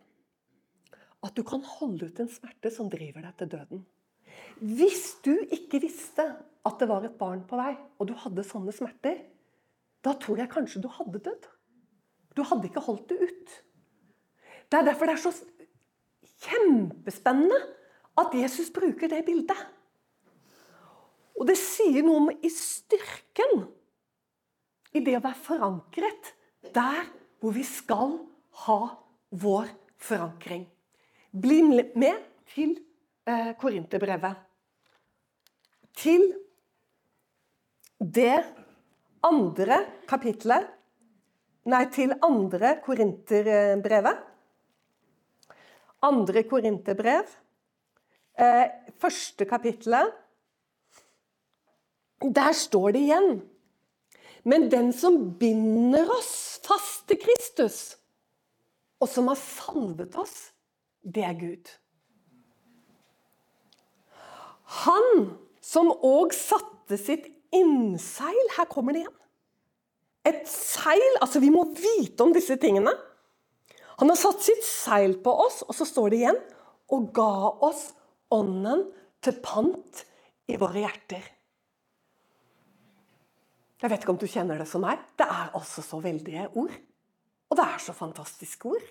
at 1.26 1.36
du 1.36 1.42
kan 1.46 1.62
holde 1.76 2.08
ut 2.08 2.20
en 2.22 2.30
smerte 2.32 2.72
som 2.72 2.88
driver 2.92 3.24
deg 3.26 3.36
til 3.38 3.50
døden. 3.56 3.82
Hvis 4.60 5.18
du 5.24 5.34
ikke 5.52 5.80
visste 5.82 6.24
at 6.66 6.80
det 6.80 6.88
var 6.88 7.04
et 7.04 7.16
barn 7.20 7.42
på 7.48 7.58
vei, 7.60 7.74
og 7.98 8.08
du 8.08 8.14
hadde 8.16 8.44
sånne 8.46 8.72
smerter, 8.76 9.22
da 10.04 10.14
tror 10.16 10.40
jeg 10.40 10.52
kanskje 10.52 10.82
du 10.84 10.88
hadde 10.92 11.20
dødd. 11.24 11.48
Du 12.36 12.42
hadde 12.46 12.68
ikke 12.68 12.84
holdt 12.84 13.10
det 13.10 13.18
ut. 13.20 13.58
Det 14.70 14.78
er 14.78 14.86
derfor 14.86 15.08
det 15.08 15.16
er 15.16 15.24
så 15.24 15.32
kjempespennende 16.46 17.58
at 18.20 18.34
Jesus 18.36 18.70
bruker 18.72 19.10
det 19.10 19.24
bildet. 19.26 19.60
Og 21.40 21.46
det 21.48 21.56
sier 21.56 22.04
noe 22.04 22.20
om 22.20 22.30
i 22.32 22.50
styrken 22.52 23.64
i 24.92 25.02
det 25.04 25.16
å 25.16 25.24
være 25.24 25.44
forankret 25.46 26.34
der 26.74 27.06
hvor 27.40 27.54
vi 27.56 27.64
skal 27.64 28.18
ha 28.66 28.80
vår 29.30 29.70
forankring. 30.00 30.66
Bli 31.30 31.60
med 31.62 32.24
til 32.50 32.74
eh, 33.26 33.52
Korinterbrevet. 33.58 34.34
Til 35.96 36.24
det 38.00 38.40
andre 39.26 39.84
kapitlet 40.08 40.76
Nei, 41.68 41.84
til 41.92 42.14
andre 42.24 42.78
Korinterbrevet. 42.80 44.22
Andre 46.08 46.42
Korinterbrev 46.48 47.28
eh, 48.40 48.66
første 48.98 49.44
kapittelet, 49.44 50.14
der 52.20 52.52
står 52.52 52.92
det 52.96 53.00
igjen 53.00 53.30
Men 54.44 54.70
den 54.72 54.88
som 54.92 55.18
binder 55.38 56.08
oss 56.16 56.60
fast 56.64 57.06
til 57.08 57.20
Kristus, 57.20 57.96
og 59.00 59.08
som 59.08 59.28
har 59.28 59.36
salvet 59.36 60.16
oss, 60.16 60.50
det 61.02 61.24
er 61.24 61.36
Gud. 61.38 61.70
Han 64.84 65.08
som 65.64 65.90
òg 65.92 66.34
satte 66.36 66.98
sitt 67.00 67.26
innseil 67.54 68.52
Her 68.56 68.68
kommer 68.70 68.94
det 68.94 69.04
igjen. 69.04 69.16
Et 70.30 70.44
seil 70.50 71.16
Altså, 71.20 71.40
vi 71.42 71.50
må 71.50 71.64
vite 71.74 72.22
om 72.22 72.34
disse 72.34 72.56
tingene. 72.60 72.92
Han 74.00 74.08
har 74.08 74.18
satt 74.18 74.44
sitt 74.44 74.62
seil 74.64 75.18
på 75.20 75.32
oss, 75.44 75.60
og 75.66 75.74
så 75.76 75.86
står 75.88 76.12
det 76.12 76.20
igjen 76.22 76.38
og 76.90 77.10
ga 77.14 77.32
oss 77.66 77.90
Ånden 78.30 78.84
til 79.18 79.40
pant 79.42 80.04
i 80.46 80.54
våre 80.54 80.84
hjerter. 80.84 81.24
Jeg 83.80 83.90
vet 83.90 84.04
ikke 84.04 84.12
om 84.14 84.20
du 84.22 84.28
kjenner 84.30 84.60
det 84.60 84.68
som 84.70 84.84
meg. 84.84 85.02
Det 85.18 85.26
er 85.26 85.50
altså 85.58 85.82
så 85.82 85.98
veldige 86.04 86.44
ord. 86.54 86.76
Og 87.50 87.58
det 87.58 87.64
er 87.64 87.82
så 87.82 87.94
fantastiske 87.96 88.70
ord. 88.70 88.84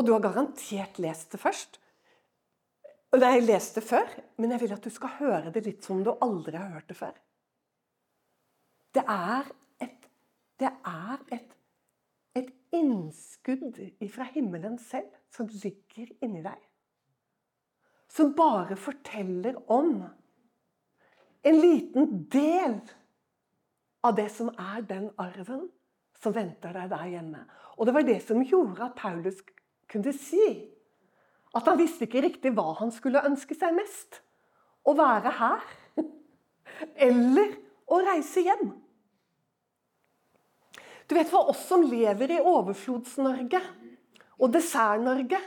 Og 0.00 0.06
du 0.06 0.14
har 0.14 0.22
garantert 0.24 0.96
lest 0.96 1.34
det 1.34 1.42
først. 1.42 1.76
Nei, 3.12 3.34
jeg 3.36 3.44
leste 3.44 3.82
det 3.82 3.88
før, 3.88 4.12
men 4.40 4.54
jeg 4.54 4.62
vil 4.62 4.72
at 4.72 4.86
du 4.86 4.92
skal 4.94 5.12
høre 5.18 5.50
det 5.52 5.60
litt 5.66 5.84
som 5.84 6.00
du 6.06 6.14
aldri 6.24 6.56
har 6.56 6.70
hørt 6.72 6.88
det 6.88 6.96
før. 6.96 7.18
Det 8.96 9.02
er 9.04 9.50
et, 9.84 10.08
det 10.62 10.70
er 10.70 11.20
et, 11.36 11.52
et 12.38 12.48
innskudd 12.72 13.76
fra 14.14 14.28
himmelen 14.32 14.80
selv 14.80 15.10
som 15.36 15.50
ligger 15.52 16.08
inni 16.24 16.40
deg. 16.46 16.56
Som 18.08 18.32
bare 18.38 18.80
forteller 18.80 19.60
om 19.68 20.00
en 21.44 21.60
liten 21.60 22.24
del 22.32 22.80
av 24.06 24.16
det 24.16 24.30
som 24.32 24.48
er 24.56 24.80
den 24.88 25.10
arven 25.20 25.68
som 26.20 26.34
venter 26.36 26.72
deg 26.72 26.88
der 26.88 27.08
hjemme. 27.18 27.44
Og 27.76 27.84
det 27.84 27.94
var 27.96 28.06
det 28.06 28.20
som 28.24 28.40
gjorde 28.40 28.86
at 28.86 28.96
Paulus 28.96 29.44
kunne 29.90 30.14
si 30.16 30.44
at 31.50 31.66
han 31.66 31.78
visste 31.80 32.06
ikke 32.06 32.22
riktig 32.22 32.52
hva 32.54 32.68
han 32.78 32.92
skulle 32.94 33.24
ønske 33.26 33.56
seg 33.58 33.74
mest. 33.74 34.20
Å 34.86 34.94
være 34.96 35.32
her 35.40 35.64
eller 37.08 37.56
å 37.90 37.98
reise 38.06 38.44
hjem. 38.46 38.70
Du 41.10 41.16
vet, 41.16 41.26
For 41.26 41.50
oss 41.50 41.64
som 41.66 41.82
lever 41.82 42.36
i 42.36 42.38
Overflods-Norge 42.38 43.58
og 44.38 44.52
Dessert-Norge, 44.54 45.40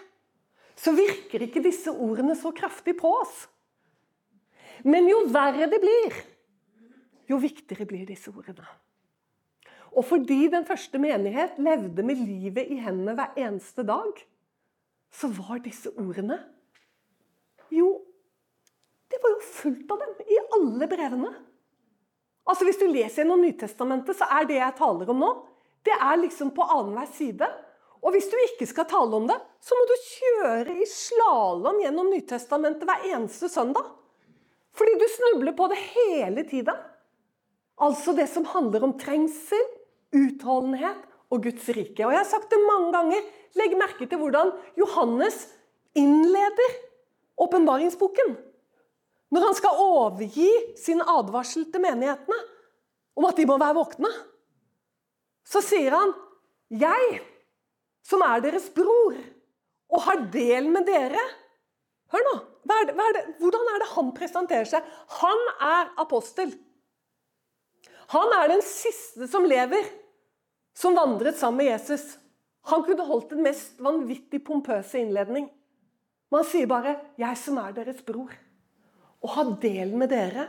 så 0.75 0.91
virker 0.97 1.45
ikke 1.45 1.63
disse 1.63 1.91
ordene 1.93 2.35
så 2.35 2.51
kraftig 2.55 2.97
på 2.99 3.13
oss. 3.15 3.45
Men 4.83 5.07
jo 5.07 5.21
verre 5.31 5.69
det 5.71 5.79
blir, 5.79 6.17
jo 7.31 7.39
viktigere 7.39 7.87
blir 7.87 8.03
disse 8.09 8.33
ordene. 8.33 8.67
Og 9.93 10.03
fordi 10.09 10.49
den 10.51 10.65
første 10.67 10.99
menighet 10.99 11.59
levde 11.61 12.03
med 12.03 12.19
livet 12.19 12.67
i 12.73 12.81
hendene 12.81 13.15
hver 13.15 13.37
eneste 13.39 13.85
dag, 13.87 14.19
så 15.13 15.29
var 15.37 15.61
disse 15.63 15.91
ordene 15.99 16.39
Jo, 17.73 17.89
det 19.09 19.19
var 19.21 19.35
jo 19.35 19.41
fullt 19.45 19.91
av 19.93 19.99
dem 20.01 20.29
i 20.29 20.39
alle 20.57 20.87
brevene. 20.89 21.31
Altså 22.49 22.67
Hvis 22.67 22.79
du 22.81 22.87
leser 22.89 23.23
gjennom 23.23 23.41
Nytestamentet, 23.41 24.17
så 24.17 24.27
er 24.39 24.47
det 24.49 24.57
jeg 24.59 24.77
taler 24.77 25.09
om 25.13 25.21
nå, 25.21 25.29
det 25.85 25.95
er 25.95 26.19
liksom 26.21 26.51
på 26.55 26.65
annenhver 26.65 27.09
side. 27.13 27.47
Og 28.03 28.15
hvis 28.15 28.27
du 28.31 28.35
ikke 28.39 28.67
skal 28.67 28.87
tale 28.89 29.15
om 29.15 29.27
det, 29.29 29.37
så 29.63 29.77
må 29.77 29.85
du 29.87 29.93
kjøre 30.03 30.75
i 30.75 30.87
slalåm 30.89 31.79
gjennom 31.83 32.09
Nytestamentet 32.11 32.87
hver 32.87 33.05
eneste 33.13 33.49
søndag. 33.51 33.87
Fordi 34.73 34.97
du 34.99 35.05
snubler 35.13 35.55
på 35.55 35.69
det 35.71 35.79
hele 35.79 36.43
tiden. 36.49 36.77
Altså 37.83 38.13
det 38.17 38.27
som 38.31 38.47
handler 38.49 38.85
om 38.85 38.95
trengsel, 38.99 39.63
utholdenhet 40.13 41.12
og 41.33 41.43
Guds 41.47 41.67
rike. 41.73 42.05
Og 42.05 42.13
jeg 42.13 42.21
har 42.21 42.29
sagt 42.29 42.51
det 42.53 42.61
mange 42.61 42.91
ganger. 42.93 43.27
Legg 43.57 43.75
merke 43.77 44.07
til 44.09 44.21
hvordan 44.21 44.53
Johannes 44.77 45.47
innleder 45.97 46.77
åpenbaringsboken. 47.41 48.35
Når 49.33 49.47
han 49.47 49.57
skal 49.57 49.81
overgi 49.81 50.49
sin 50.77 51.01
advarsel 51.01 51.65
til 51.73 51.81
menighetene 51.81 52.37
om 53.17 53.25
at 53.29 53.37
de 53.37 53.45
må 53.49 53.57
være 53.61 53.77
våkne, 53.77 54.09
så 55.45 55.61
sier 55.61 55.93
han 55.97 56.13
Jeg, 56.73 57.19
som 58.05 58.23
er 58.25 58.41
deres 58.41 58.69
bror 58.73 59.17
og 59.93 60.05
har 60.07 60.23
del 60.33 60.69
med 60.73 60.87
dere 60.87 61.21
Hør 62.13 62.21
nå. 62.27 62.33
Er 62.69 62.85
det, 62.87 62.93
er 62.93 63.15
det, 63.17 63.21
hvordan 63.41 63.69
er 63.73 63.81
det 63.81 63.87
han 63.91 64.09
presenterer 64.15 64.67
seg? 64.69 64.85
Han 65.19 65.39
er 65.65 65.87
apostel. 65.99 66.51
Han 68.13 68.35
er 68.37 68.51
den 68.53 68.61
siste 68.65 69.27
som 69.31 69.47
lever, 69.49 69.87
som 70.73 70.95
vandret 70.95 71.37
sammen 71.37 71.63
med 71.63 71.71
Jesus. 71.71 72.17
Han 72.69 72.83
kunne 72.83 73.05
holdt 73.05 73.33
den 73.33 73.43
mest 73.45 73.79
vanvittig 73.83 74.41
pompøse 74.45 75.01
innledning. 75.01 75.49
Man 76.31 76.43
sier 76.43 76.67
bare 76.67 76.99
'Jeg 77.17 77.37
som 77.37 77.57
er 77.57 77.71
deres 77.71 78.01
bror', 78.01 78.37
og 79.21 79.29
har 79.29 79.57
del 79.61 79.95
med 79.95 80.09
dere. 80.09 80.47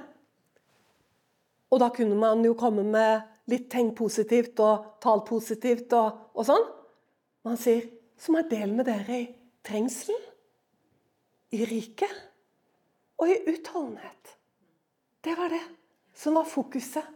Og 1.71 1.81
da 1.81 1.89
kunne 1.89 2.15
man 2.15 2.45
jo 2.45 2.55
komme 2.55 2.83
med 2.83 3.23
litt 3.47 3.71
tenk 3.71 3.97
positivt 3.97 4.61
og 4.61 5.01
tal 5.01 5.25
positivt 5.27 5.93
og, 5.93 6.31
og 6.35 6.47
sånn. 6.47 6.65
Man 7.45 7.57
sier 7.57 7.91
'som 8.17 8.37
er 8.37 8.49
del 8.49 8.73
med 8.73 8.87
dere 8.87 9.21
i 9.21 9.35
trengselen' 9.65 10.35
i 11.55 11.65
riket 11.65 12.11
og 13.19 13.29
i 13.31 13.37
utholdenhet. 13.47 14.37
Det 15.25 15.37
var 15.39 15.49
det 15.49 15.63
som 16.15 16.35
var 16.35 16.45
fokuset 16.45 17.07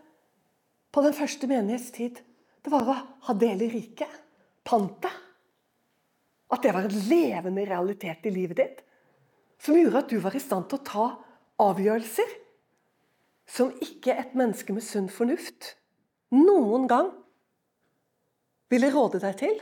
på 0.92 1.03
den 1.03 1.14
første 1.14 1.47
menighetstid. 1.47 2.21
Det 2.68 2.74
var 2.74 2.88
å 2.92 2.94
ha 3.24 3.33
del 3.33 3.62
i 3.64 3.70
riket. 3.72 4.11
Pantet. 4.68 5.14
At 6.52 6.61
det 6.61 6.74
var 6.76 6.85
en 6.85 7.07
levende 7.09 7.62
realitet 7.64 8.26
i 8.28 8.33
livet 8.35 8.59
ditt. 8.61 8.83
Som 9.57 9.78
gjorde 9.78 10.02
at 10.02 10.11
du 10.12 10.18
var 10.20 10.37
i 10.37 10.42
stand 10.42 10.66
til 10.68 10.76
å 10.76 10.85
ta 10.85 11.07
avgjørelser 11.64 12.35
som 13.48 13.72
ikke 13.81 14.12
et 14.20 14.35
menneske 14.37 14.74
med 14.76 14.85
sunn 14.85 15.09
fornuft 15.09 15.70
noen 16.37 16.85
gang 16.90 17.09
ville 18.68 18.92
råde 18.92 19.22
deg 19.22 19.38
til 19.40 19.57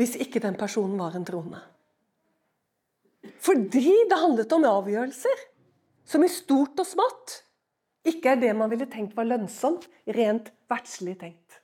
hvis 0.00 0.16
ikke 0.24 0.40
den 0.46 0.56
personen 0.56 0.96
var 0.96 1.12
en 1.12 1.28
troende. 1.28 1.60
Fordi 3.44 3.84
det 4.08 4.22
handlet 4.22 4.56
om 4.56 4.64
avgjørelser 4.72 5.44
som 6.08 6.24
i 6.24 6.32
stort 6.32 6.80
og 6.80 6.88
smått 6.88 7.36
ikke 8.08 8.32
er 8.32 8.42
det 8.48 8.56
man 8.56 8.72
ville 8.72 8.88
tenkt 8.88 9.12
var 9.18 9.28
lønnsomt, 9.28 9.84
rent 10.16 10.48
verdslig 10.72 11.18
tenkt. 11.20 11.60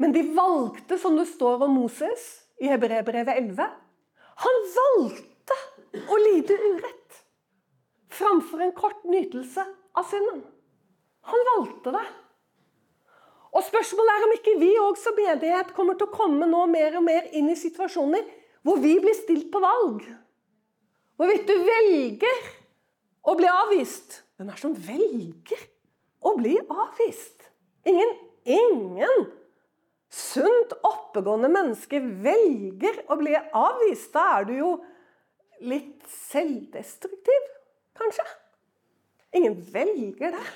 Men 0.00 0.14
de 0.16 0.22
valgte, 0.32 0.96
som 0.98 1.16
det 1.18 1.28
står 1.28 1.66
om 1.66 1.74
Moses 1.76 2.22
i 2.60 2.70
Hebreerbrevet 2.70 3.36
11 3.36 3.66
Han 4.44 4.62
valgte 4.76 5.56
å 6.08 6.20
lide 6.24 6.56
urett 6.56 7.18
framfor 8.10 8.62
en 8.64 8.72
kort 8.76 9.04
nytelse 9.04 9.64
av 9.96 10.06
synden. 10.08 10.40
Han 11.28 11.46
valgte 11.50 11.92
det. 11.94 12.04
Og 13.50 13.64
Spørsmålet 13.66 14.12
er 14.14 14.24
om 14.26 14.34
ikke 14.36 14.54
vi 14.60 14.70
òg 14.80 14.98
som 15.00 15.16
menighet 15.18 15.72
kommer 15.76 15.98
til 15.98 16.08
å 16.08 16.14
komme 16.14 16.48
nå 16.48 16.62
mer 16.70 16.96
og 17.00 17.04
mer 17.06 17.28
inn 17.36 17.50
i 17.50 17.58
situasjoner 17.58 18.24
hvor 18.66 18.80
vi 18.80 18.94
blir 19.02 19.16
stilt 19.18 19.50
på 19.52 19.60
valg. 19.62 20.04
Hvorvidt 21.20 21.48
du 21.48 21.56
velger 21.66 22.46
å 23.28 23.34
bli 23.36 23.50
avvist. 23.50 24.22
Hvem 24.38 24.48
er 24.48 24.56
det 24.56 24.64
som 24.64 24.78
velger 24.86 25.66
å 26.24 26.34
bli 26.38 26.56
avvist? 26.64 27.44
Ingen. 27.88 28.16
Ingen 28.48 29.28
sunt, 30.10 30.74
oppegående 30.82 31.50
menneske 31.52 32.00
velger 32.02 33.04
å 33.10 33.16
bli 33.20 33.36
avvist. 33.36 34.10
Da 34.14 34.24
er 34.38 34.48
du 34.48 34.54
jo 34.58 34.70
litt 35.60 36.02
selvdestruktiv, 36.10 37.46
kanskje. 37.98 38.26
Ingen 39.38 39.60
velger 39.70 40.34
det. 40.34 40.46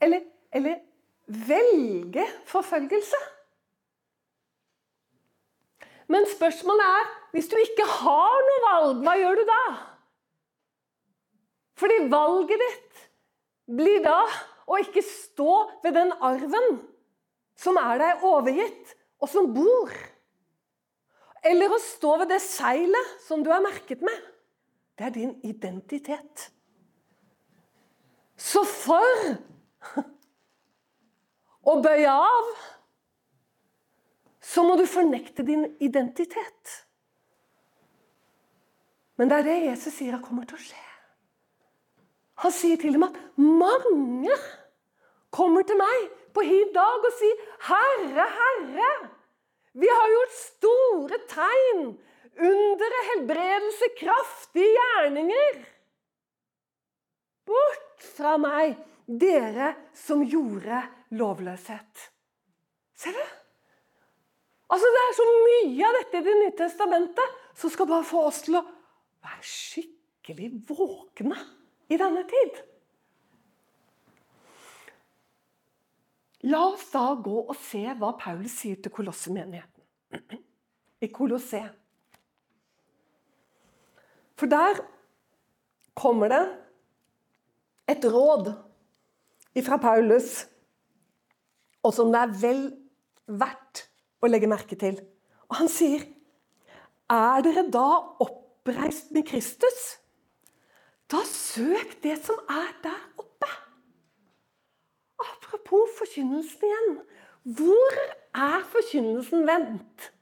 Eller, 0.00 0.24
eller 0.56 0.80
velge 1.26 2.24
forfølgelse. 2.48 3.20
Men 6.10 6.26
spørsmålet 6.26 6.86
er 6.86 7.10
hvis 7.34 7.50
du 7.50 7.56
ikke 7.60 7.86
har 7.86 8.46
noe 8.46 8.62
valg, 8.64 9.02
hva 9.04 9.14
gjør 9.20 9.38
du 9.38 9.44
da? 9.46 9.64
Fordi 11.78 11.98
valget 12.10 12.64
ditt 12.64 13.04
blir 13.78 14.00
da 14.02 14.18
å 14.70 14.80
ikke 14.82 15.04
stå 15.06 15.52
ved 15.84 15.94
den 15.96 16.10
arven 16.18 16.80
som 17.60 17.76
er 17.80 18.00
deg 18.00 18.24
overgitt, 18.24 18.94
og 19.20 19.28
som 19.28 19.50
bor. 19.52 19.92
Eller 21.44 21.72
å 21.72 21.80
stå 21.80 22.16
ved 22.22 22.32
det 22.32 22.40
seilet 22.44 23.14
som 23.24 23.44
du 23.44 23.50
er 23.52 23.64
merket 23.64 24.02
med. 24.04 24.16
Det 24.96 25.08
er 25.08 25.14
din 25.14 25.34
identitet. 25.44 26.50
Så 28.40 28.64
for 28.68 29.32
å 31.68 31.76
bøye 31.84 32.12
av 32.12 32.52
så 34.50 34.64
må 34.66 34.76
du 34.80 34.86
fornekte 34.88 35.44
din 35.46 35.66
identitet. 35.84 36.76
Men 39.20 39.28
det 39.28 39.40
er 39.40 39.46
det 39.46 39.58
Jesus 39.66 39.98
sier 40.00 40.16
kommer 40.24 40.48
til 40.48 40.56
å 40.56 40.64
skje. 40.64 40.86
Han 42.40 42.54
sier 42.56 42.80
til 42.80 42.96
dem 42.96 43.04
at 43.04 43.18
mange 43.36 44.32
kommer 45.32 45.66
til 45.68 45.76
meg 45.76 46.19
på 46.34 46.44
hin 46.46 46.70
dag 46.74 47.06
og 47.08 47.16
si 47.16 47.30
'Herre, 47.66 48.26
Herre, 48.38 48.92
vi 49.72 49.88
har 49.88 50.14
gjort 50.14 50.36
store 50.36 51.18
tegn, 51.30 51.82
undere, 52.38 53.02
helbredelse, 53.10 53.90
kraftige 53.98 54.70
gjerninger.' 54.76 55.66
Bort 57.46 58.08
fra 58.16 58.36
meg, 58.38 58.76
dere 59.06 59.74
som 59.94 60.22
gjorde 60.22 60.82
lovløshet. 61.10 62.10
Ser 62.94 63.16
du? 63.16 63.24
Altså, 64.70 64.86
Det 64.86 65.02
er 65.02 65.14
så 65.16 65.26
mye 65.26 65.86
av 65.86 65.96
dette 65.98 66.18
i 66.18 66.26
Det 66.26 66.34
nye 66.40 66.56
testamentet 66.56 67.38
som 67.54 67.70
skal 67.70 67.86
bare 67.86 68.06
få 68.06 68.26
oss 68.28 68.42
til 68.46 68.60
å 68.60 68.66
være 69.20 69.42
skikkelig 69.42 70.50
våkne 70.68 71.38
i 71.90 71.98
denne 71.98 72.22
tid. 72.30 72.60
La 76.48 76.62
oss 76.70 76.86
da 76.92 77.10
gå 77.20 77.42
og 77.42 77.56
se 77.60 77.82
hva 78.00 78.14
Paulus 78.20 78.54
sier 78.62 78.78
til 78.80 78.92
kolossemenigheten. 78.94 80.40
I 81.04 81.08
Kolosse. 81.12 81.60
For 84.40 84.48
der 84.48 84.80
kommer 85.96 86.32
det 86.32 86.44
et 87.92 88.04
råd 88.08 88.54
fra 89.66 89.76
Paulus, 89.82 90.46
og 91.84 91.92
som 91.92 92.12
det 92.12 92.20
er 92.22 92.36
vel 92.40 92.62
verdt 93.40 93.84
å 94.24 94.30
legge 94.30 94.48
merke 94.48 94.78
til. 94.80 94.96
Og 95.50 95.58
han 95.60 95.68
sier, 95.68 96.06
'Er 97.10 97.42
dere 97.42 97.66
da 97.68 97.88
oppreist 98.22 99.10
med 99.12 99.26
Kristus?' 99.26 99.98
Da 101.10 101.24
søk 101.26 101.98
det 102.02 102.24
som 102.24 102.38
er 102.48 102.70
der 102.82 103.00
oppe. 103.18 103.29
Apropos 105.50 105.88
forkynnelsen 105.98 106.62
igjen. 106.62 107.00
Hvor 107.42 107.96
er 108.34 108.60
forkynnelsen 108.70 109.46
vendt? 109.46 110.12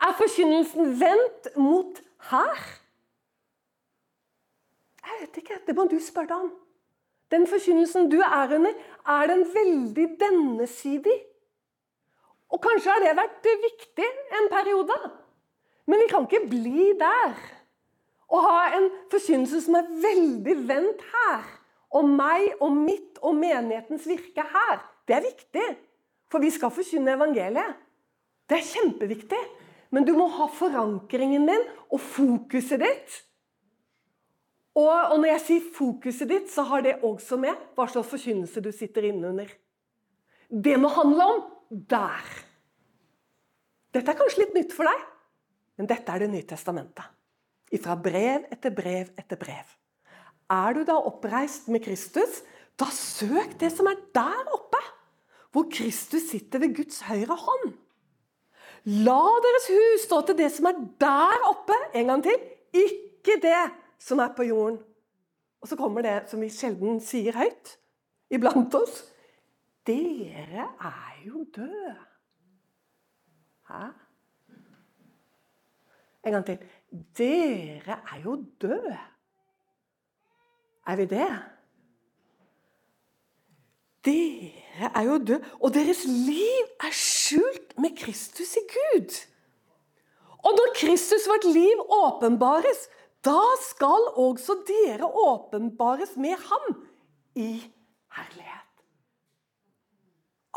Er 0.00 0.14
forkynnelsen 0.16 1.00
vendt 1.00 1.56
mot 1.56 2.00
her? 2.30 2.62
Jeg 5.04 5.20
vet 5.20 5.36
ikke. 5.36 5.58
Det 5.66 5.76
må 5.76 5.84
du 5.90 5.98
spørre 6.00 6.30
deg 6.30 6.46
om. 6.46 6.52
Den 7.32 7.46
forkynnelsen 7.46 8.08
du 8.10 8.18
er 8.20 8.54
under, 8.56 8.72
er 9.08 9.26
den 9.26 9.44
veldig 9.54 10.08
dennesidig? 10.20 11.18
Og 12.48 12.60
kanskje 12.60 12.92
har 12.92 13.04
det 13.04 13.16
vært 13.16 13.48
viktig 13.66 14.08
en 14.40 14.48
periode. 14.52 14.96
Men 15.86 16.00
vi 16.00 16.08
kan 16.08 16.24
ikke 16.28 16.48
bli 16.48 16.92
der. 17.00 17.36
Å 18.32 18.40
ha 18.40 18.58
en 18.78 18.88
forkynnelse 19.12 19.60
som 19.66 19.76
er 19.76 19.92
veldig 20.00 20.56
vendt 20.68 21.04
her. 21.12 21.44
Om 21.92 22.14
meg 22.16 22.54
og 22.64 22.72
mitt 22.72 23.11
og 23.22 23.38
menighetens 23.38 24.06
virke 24.08 24.44
her. 24.52 24.82
Det 25.08 25.16
er 25.16 25.26
viktig. 25.26 25.66
For 26.32 26.42
vi 26.42 26.50
skal 26.52 26.72
forkynne 26.74 27.16
evangeliet. 27.16 27.76
Det 28.48 28.58
er 28.58 28.70
kjempeviktig. 28.70 29.42
Men 29.92 30.06
du 30.08 30.14
må 30.16 30.26
ha 30.38 30.48
forankringen 30.48 31.44
din 31.48 31.66
og 31.92 32.00
fokuset 32.00 32.80
ditt. 32.80 33.18
Og, 34.72 34.88
og 34.88 35.18
når 35.20 35.34
jeg 35.34 35.42
sier 35.46 35.72
fokuset 35.76 36.30
ditt, 36.30 36.48
så 36.48 36.64
har 36.70 36.84
det 36.84 37.02
også 37.04 37.36
med 37.40 37.58
hva 37.76 37.84
slags 37.92 38.08
forkynnelse 38.08 38.62
du 38.64 38.70
sitter 38.72 39.10
innunder. 39.10 39.50
Det 40.48 40.78
må 40.80 40.88
handle 40.92 41.26
om 41.28 41.42
der. 41.70 42.30
Dette 43.92 44.14
er 44.14 44.16
kanskje 44.16 44.46
litt 44.46 44.56
nytt 44.56 44.72
for 44.72 44.88
deg, 44.88 45.04
men 45.76 45.88
dette 45.90 46.12
er 46.12 46.24
Det 46.24 46.30
nye 46.32 46.48
testamentet. 46.48 47.04
Fra 47.82 47.96
brev 47.96 48.48
etter 48.52 48.72
brev 48.72 49.12
etter 49.16 49.38
brev. 49.40 49.68
Er 50.52 50.74
du 50.76 50.82
da 50.84 50.98
oppreist 51.00 51.68
med 51.72 51.84
Kristus, 51.84 52.42
da 52.82 52.90
søk 52.94 53.54
det 53.60 53.70
som 53.72 53.86
er 53.90 54.00
der 54.14 54.52
oppe, 54.54 54.80
hvor 55.52 55.68
Kristus 55.70 56.30
sitter 56.30 56.62
ved 56.62 56.74
Guds 56.76 57.02
høyre 57.06 57.36
hånd. 57.38 57.74
La 58.84 59.20
deres 59.44 59.68
hus 59.70 60.06
stå 60.08 60.22
til 60.26 60.38
det 60.40 60.48
som 60.50 60.66
er 60.66 60.78
der 61.00 61.44
oppe. 61.46 61.76
En 61.94 62.08
gang 62.10 62.22
til. 62.24 62.48
Ikke 62.74 63.36
det 63.42 63.68
som 64.02 64.18
er 64.18 64.32
på 64.34 64.42
jorden. 64.48 64.80
Og 65.62 65.68
så 65.68 65.76
kommer 65.78 66.02
det 66.02 66.16
som 66.30 66.42
vi 66.42 66.50
sjelden 66.50 66.98
sier 67.04 67.36
høyt 67.38 67.76
iblant 68.32 68.74
oss. 68.74 69.04
Dere 69.86 70.66
er 70.82 71.20
jo 71.26 71.44
døde. 71.54 71.94
Hæ? 73.70 73.84
En 76.26 76.38
gang 76.38 76.46
til. 76.46 76.58
Dere 77.18 78.00
er 78.02 78.20
jo 78.24 78.36
døde. 78.60 78.98
Er 80.86 80.96
vi 80.96 81.06
det? 81.06 81.30
Dere 84.02 84.90
er 84.90 85.04
jo 85.06 85.18
døde, 85.18 85.44
og 85.60 85.74
deres 85.74 86.02
liv 86.06 86.70
er 86.82 86.94
skjult 86.96 87.76
med 87.78 87.94
Kristus 87.98 88.56
i 88.58 88.64
Gud. 88.72 89.14
Og 90.42 90.56
når 90.58 90.74
Kristus 90.80 91.28
vårt 91.30 91.46
liv 91.54 91.84
åpenbares, 91.86 92.88
da 93.22 93.38
skal 93.62 94.08
også 94.18 94.58
dere 94.66 95.06
åpenbares 95.06 96.16
med 96.18 96.34
ham 96.48 96.82
i 97.38 97.62
herlighet. 98.16 98.68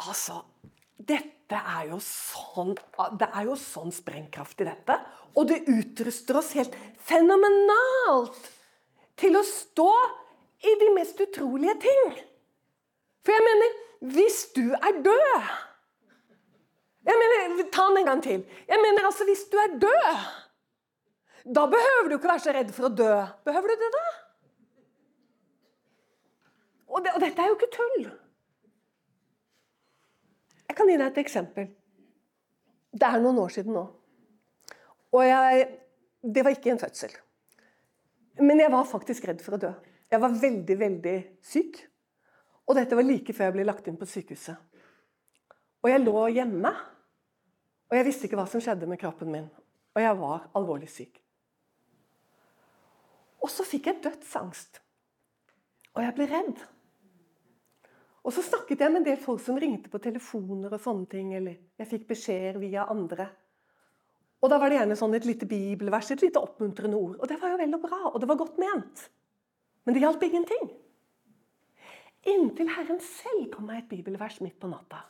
Altså, 0.07 0.41
dette 0.97 1.55
er 1.55 1.91
jo 1.91 1.99
sånn 2.01 2.73
Det 3.19 3.27
er 3.29 3.45
jo 3.45 3.55
sånn 3.59 3.93
sprengkraft 3.93 4.63
i 4.63 4.67
dette. 4.67 4.97
Og 5.37 5.45
det 5.51 5.67
utruster 5.69 6.39
oss 6.39 6.55
helt 6.57 6.73
fenomenalt 7.05 8.39
til 9.19 9.37
å 9.37 9.43
stå 9.45 9.91
i 10.65 10.73
de 10.81 10.89
mest 10.95 11.21
utrolige 11.21 11.77
ting. 11.85 12.15
For 13.25 13.33
jeg 13.33 13.45
mener, 13.49 13.77
hvis 14.15 14.43
du 14.55 14.67
er 14.77 14.99
død 15.05 15.39
jeg 17.05 17.17
mener, 17.21 17.69
Ta 17.71 17.83
den 17.89 17.97
en 17.97 18.05
gang 18.05 18.21
til. 18.23 18.45
Jeg 18.67 18.79
mener 18.81 19.05
altså, 19.05 19.23
Hvis 19.25 19.43
du 19.51 19.57
er 19.57 19.79
død, 19.79 20.17
da 21.55 21.65
behøver 21.65 22.09
du 22.09 22.15
ikke 22.15 22.27
være 22.27 22.39
så 22.39 22.53
redd 22.55 22.71
for 22.73 22.87
å 22.87 22.95
dø. 23.01 23.11
Behøver 23.45 23.69
du 23.69 23.75
det, 23.81 23.89
da? 23.93 24.05
Og, 26.87 27.03
det, 27.05 27.11
og 27.13 27.21
dette 27.21 27.41
er 27.41 27.51
jo 27.51 27.57
ikke 27.57 27.73
tull. 27.75 28.07
Jeg 30.65 30.77
kan 30.77 30.89
gi 30.89 30.97
deg 30.97 31.05
et 31.11 31.21
eksempel. 31.21 31.67
Det 32.95 33.07
er 33.07 33.21
noen 33.21 33.43
år 33.43 33.53
siden 33.53 33.77
nå. 33.77 33.83
Og 35.15 35.21
jeg, 35.27 35.67
det 36.23 36.43
var 36.45 36.55
ikke 36.55 36.73
en 36.73 36.81
fødsel. 36.81 37.13
Men 38.41 38.59
jeg 38.59 38.71
var 38.73 38.89
faktisk 38.89 39.27
redd 39.29 39.43
for 39.45 39.57
å 39.57 39.61
dø. 39.61 39.71
Jeg 40.11 40.23
var 40.23 40.39
veldig, 40.41 40.79
veldig 40.79 41.17
syk. 41.45 41.83
Og 42.65 42.77
dette 42.77 42.97
var 42.97 43.05
like 43.05 43.33
før 43.35 43.49
jeg 43.49 43.55
ble 43.57 43.67
lagt 43.67 43.87
inn 43.89 43.99
på 43.99 44.07
sykehuset. 44.09 44.57
Og 45.85 45.91
jeg 45.91 46.01
lå 46.01 46.21
hjemme, 46.33 46.71
og 47.85 47.97
jeg 47.97 48.07
visste 48.07 48.25
ikke 48.25 48.39
hva 48.39 48.47
som 48.49 48.63
skjedde 48.63 48.89
med 48.89 48.99
kroppen 49.01 49.29
min. 49.31 49.45
Og 49.95 50.01
jeg 50.01 50.17
var 50.17 50.47
alvorlig 50.57 50.89
syk. 50.89 51.19
Og 53.45 53.51
så 53.53 53.65
fikk 53.67 53.91
jeg 53.91 54.01
dødsangst. 54.03 54.81
Og 55.95 56.01
jeg 56.01 56.15
ble 56.17 56.25
redd. 56.31 56.63
Og 58.25 58.33
så 58.33 58.41
snakket 58.41 58.81
jeg 58.81 58.91
med 58.91 59.03
en 59.03 59.07
del 59.11 59.19
folk 59.21 59.43
som 59.43 59.57
ringte 59.61 59.91
på 59.93 60.01
telefoner 60.01 60.73
og 60.73 60.81
sånne 60.81 61.05
ting. 61.11 61.35
Eller 61.37 61.59
jeg 61.77 61.91
fikk 61.91 62.07
beskjeder 62.09 62.57
via 62.59 62.87
andre. 62.89 63.29
Og 64.41 64.49
da 64.49 64.57
var 64.61 64.69
det 64.69 64.79
gjerne 64.79 64.97
sånn 64.97 65.13
et 65.17 65.27
lite 65.29 65.47
bibelvers, 65.49 66.09
et 66.11 66.25
lite 66.25 66.41
oppmuntrende 66.41 66.97
ord. 66.97 67.19
Og 67.19 67.29
det 67.29 67.37
var 67.41 67.53
jo 67.53 67.61
vel 67.61 67.77
og 67.77 67.85
bra, 67.85 68.01
og 68.11 68.17
det 68.21 68.29
var 68.29 68.41
godt 68.41 68.57
ment. 68.61 69.05
Men 69.85 69.95
det 69.95 70.01
hjalp 70.03 70.25
ingenting. 70.25 70.67
Inntil 72.25 72.69
Herren 72.73 72.99
selv 72.99 73.51
kom 73.53 73.67
med 73.69 73.83
et 73.83 73.89
bibelvers 73.89 74.39
midt 74.41 74.57
på 74.59 74.69
natta. 74.71 75.03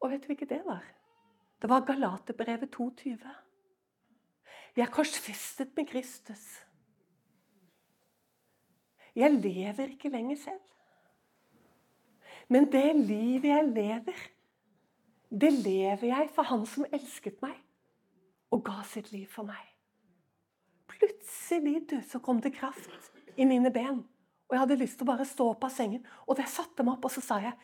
Og 0.00 0.12
vet 0.12 0.22
du 0.22 0.30
hvilket 0.30 0.50
det 0.52 0.62
var? 0.66 0.84
Det 1.58 1.70
var 1.70 1.86
Galaterbrevet 1.86 2.70
22. 2.70 3.18
Jeg 4.76 4.84
er 4.84 4.92
korsfestet 4.94 5.72
med 5.76 5.88
Kristus. 5.88 6.44
Jeg 9.16 9.32
lever 9.32 9.94
ikke 9.96 10.12
lenger 10.12 10.36
selv. 10.36 10.60
Men 12.48 12.68
det 12.72 12.96
livet 12.96 13.48
jeg 13.48 13.64
lever, 13.68 14.20
det 15.30 15.52
lever 15.52 16.06
jeg 16.06 16.28
for 16.32 16.42
Han 16.48 16.62
som 16.66 16.86
elsket 16.92 17.42
meg 17.42 17.56
og 18.54 18.62
ga 18.64 18.78
sitt 18.88 19.10
liv 19.12 19.26
for 19.28 19.44
meg. 19.48 19.64
Plutselig 20.88 21.82
du, 21.90 21.98
så 22.08 22.20
kom 22.24 22.40
det 22.40 22.54
kraft 22.56 23.10
i 23.36 23.44
mine 23.44 23.72
ben. 23.72 24.00
Og 24.48 24.56
jeg 24.56 24.62
hadde 24.62 24.78
lyst 24.80 24.96
til 24.98 25.04
å 25.04 25.10
bare 25.10 25.28
stå 25.28 25.50
opp 25.52 25.66
av 25.68 25.72
sengen. 25.72 26.04
Og 26.26 26.40
jeg 26.40 26.50
satte 26.50 26.84
meg 26.84 26.96
opp, 26.96 27.08
og 27.08 27.12
så 27.12 27.24
sa 27.24 27.40
jeg 27.44 27.54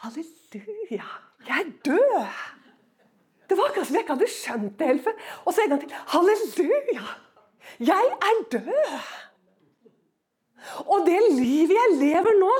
Halleluja, 0.00 1.08
jeg 1.44 1.56
er 1.58 1.72
død! 1.84 2.36
Det 3.50 3.56
var 3.58 3.68
akkurat 3.68 3.88
som 3.88 3.96
jeg 3.98 4.04
ikke 4.06 4.14
hadde 4.14 4.28
skjønt 4.32 4.78
det 4.78 4.86
helt 4.88 5.04
før. 5.04 5.18
Og 5.44 5.52
så 5.52 5.64
en 5.64 5.74
gang 5.74 5.82
til. 5.82 5.96
Halleluja! 6.14 7.08
Jeg 7.84 8.14
er 8.30 8.40
død! 8.54 8.94
Og 10.86 11.04
det 11.06 11.18
livet 11.34 11.76
jeg 11.76 11.96
lever 12.00 12.36
nå, 12.40 12.52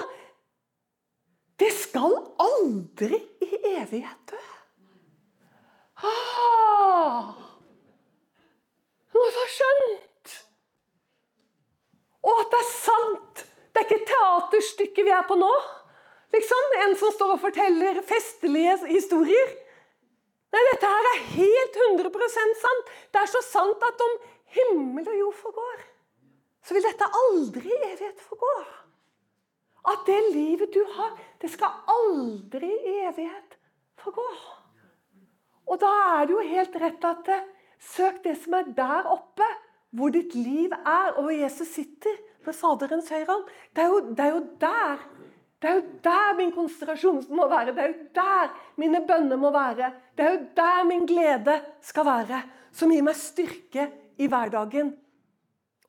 det 1.61 1.69
skal 1.77 2.15
aldri 2.41 3.19
i 3.45 3.51
evighet 3.77 4.33
dø. 4.33 4.41
Ah, 6.01 7.35
nå 9.13 9.25
har 9.37 9.51
at 12.29 12.53
det 12.53 12.61
er 12.61 12.71
sant! 12.71 13.45
Det 13.71 13.81
er 13.81 13.87
ikke 13.87 14.09
teaterstykket 14.11 15.07
vi 15.07 15.13
er 15.15 15.27
på 15.29 15.37
nå. 15.39 15.51
Liksom, 16.35 16.75
En 16.85 16.97
som 16.99 17.13
står 17.15 17.35
og 17.37 17.43
forteller 17.43 18.01
festlige 18.07 18.77
historier. 18.91 19.55
Nei, 20.51 20.63
dette 20.73 20.91
her 20.91 21.09
er 21.13 21.25
helt 21.37 21.79
100 21.87 22.11
sant. 22.59 22.93
Det 23.13 23.23
er 23.23 23.31
så 23.31 23.43
sant 23.47 23.87
at 23.87 24.05
om 24.07 24.17
himmel 24.57 25.07
og 25.07 25.19
jord 25.19 25.39
forgår, 25.39 25.83
så 26.67 26.75
vil 26.75 26.87
dette 26.87 27.11
aldri 27.23 27.71
i 27.71 27.83
evighet 27.93 28.23
forgå. 28.27 28.55
At 29.91 30.03
det 30.07 30.19
livet 30.35 30.75
du 30.75 30.83
har, 30.97 31.15
det 31.41 31.51
skal 31.51 31.79
aldri 31.89 32.69
i 32.69 32.97
evighet 33.09 33.57
forgå. 34.03 34.27
Og 35.71 35.79
da 35.81 35.91
er 36.19 36.27
det 36.27 36.35
jo 36.35 36.45
helt 36.51 36.77
rett 36.83 37.07
at 37.07 37.31
eh, 37.31 37.47
søk 37.79 38.21
det 38.25 38.35
som 38.43 38.59
er 38.59 38.73
der 38.77 39.07
oppe, 39.09 39.47
hvor 39.97 40.13
ditt 40.15 40.35
liv 40.39 40.73
er, 40.73 41.17
og 41.17 41.25
hvor 41.25 41.35
Jesus 41.35 41.73
sitter 41.75 42.19
ved 42.47 42.57
Faderens 42.57 43.11
høyre 43.11 43.27
hånd. 43.29 43.49
Det, 43.75 43.87
det, 44.17 44.25
er 44.25 44.35
jo 44.35 44.45
der 44.63 45.03
Det 45.61 45.69
er 45.69 45.75
jo 45.77 45.83
der 46.05 46.37
min 46.39 46.53
konsentrasjon 46.55 47.25
må 47.37 47.49
være. 47.51 47.75
Det 47.77 47.83
er 47.83 47.91
jo 47.91 48.07
der 48.17 48.55
mine 48.81 49.03
bønner 49.07 49.37
må 49.37 49.51
være. 49.53 49.93
Det 50.17 50.25
er 50.25 50.37
jo 50.37 50.47
der 50.57 50.85
min 50.89 51.07
glede 51.07 51.59
skal 51.85 52.07
være. 52.07 52.43
Som 52.73 52.95
gir 52.95 53.03
meg 53.05 53.19
styrke 53.19 53.91
i 54.17 54.29
hverdagen. 54.31 54.95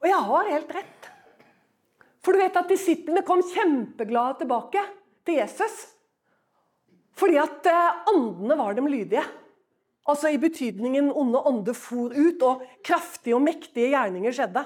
Og 0.02 0.10
jeg 0.10 0.28
har 0.28 0.50
helt 0.50 0.76
rett. 0.76 1.10
For 2.22 2.34
du 2.34 2.42
vet 2.42 2.58
at 2.58 2.70
disiplene 2.70 3.24
kom 3.26 3.42
kjempeglade 3.46 4.42
tilbake 4.42 4.82
til 5.26 5.40
Jesus. 5.40 5.78
Fordi 7.18 7.38
at 7.38 7.70
eh, 7.70 8.58
var 8.58 8.74
dem 8.78 8.90
lydige. 8.90 9.24
Altså 10.10 10.32
i 10.34 10.40
betydningen 10.42 11.12
onde 11.14 11.42
ånder 11.46 11.78
for 11.78 12.14
ut, 12.14 12.42
og 12.42 12.64
kraftige 12.86 13.36
og 13.38 13.44
mektige 13.46 13.92
gjerninger 13.94 14.34
skjedde. 14.34 14.64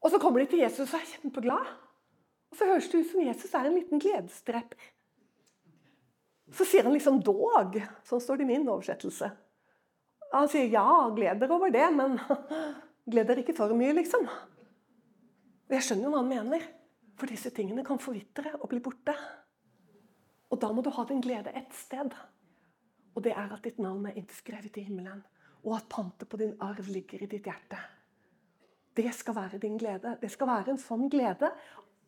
Og 0.00 0.12
så 0.12 0.20
kommer 0.22 0.40
de 0.40 0.48
til 0.50 0.62
Jesus 0.62 0.92
og 0.92 1.00
er 1.00 1.10
kjempeglade. 1.10 1.72
Og 2.52 2.58
så 2.58 2.68
høres 2.68 2.88
det 2.88 3.02
ut 3.02 3.10
som 3.10 3.24
Jesus 3.26 3.54
er 3.54 3.68
en 3.68 3.74
liten 3.76 4.00
gledesdreper. 4.00 4.92
Så 6.54 6.64
sier 6.64 6.86
han 6.86 6.94
liksom 6.94 7.18
'dog'. 7.26 7.80
Sånn 8.06 8.22
står 8.22 8.38
det 8.38 8.46
i 8.46 8.52
min 8.52 8.68
oversettelse. 8.68 9.30
Han 10.32 10.48
sier 10.48 10.70
'ja, 10.70 11.10
gleder 11.16 11.50
over 11.50 11.70
det', 11.70 11.90
men 11.90 12.20
gleder 13.12 13.42
ikke 13.42 13.56
for 13.56 13.74
mye, 13.74 13.92
liksom. 13.92 14.28
Og 15.66 15.74
Jeg 15.74 15.82
skjønner 15.82 16.04
jo 16.04 16.10
hva 16.14 16.22
han 16.22 16.30
mener, 16.30 16.62
for 17.18 17.26
disse 17.26 17.50
tingene 17.50 17.84
kan 17.84 17.98
forvitre 17.98 18.54
og 18.60 18.68
bli 18.70 18.78
borte. 18.78 19.14
Og 20.50 20.60
da 20.60 20.70
må 20.72 20.82
du 20.82 20.90
ha 20.90 21.04
din 21.04 21.20
glede 21.20 21.50
ett 21.50 21.74
sted. 21.74 22.14
Og 23.16 23.24
det 23.24 23.32
er 23.32 23.52
at 23.52 23.64
ditt 23.64 23.80
navn 23.80 24.06
er 24.06 24.18
innskrevet 24.20 24.76
i 24.76 24.84
himmelen, 24.84 25.22
og 25.64 25.78
at 25.78 25.88
pantet 25.90 26.28
på 26.28 26.38
din 26.40 26.54
arv 26.62 26.86
ligger 26.92 27.24
i 27.24 27.30
ditt 27.30 27.48
hjerte. 27.48 27.78
Det 28.96 29.08
skal 29.14 29.36
være 29.36 29.60
din 29.60 29.78
glede. 29.80 30.16
Det 30.20 30.30
skal 30.32 30.48
være 30.48 30.72
en 30.72 30.80
sånn 30.80 31.08
glede 31.12 31.50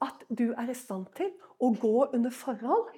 at 0.05 0.25
du 0.29 0.53
er 0.53 0.71
i 0.71 0.77
stand 0.77 1.09
til 1.17 1.33
å 1.61 1.73
gå 1.75 1.97
under 2.15 2.33
forhold 2.33 2.93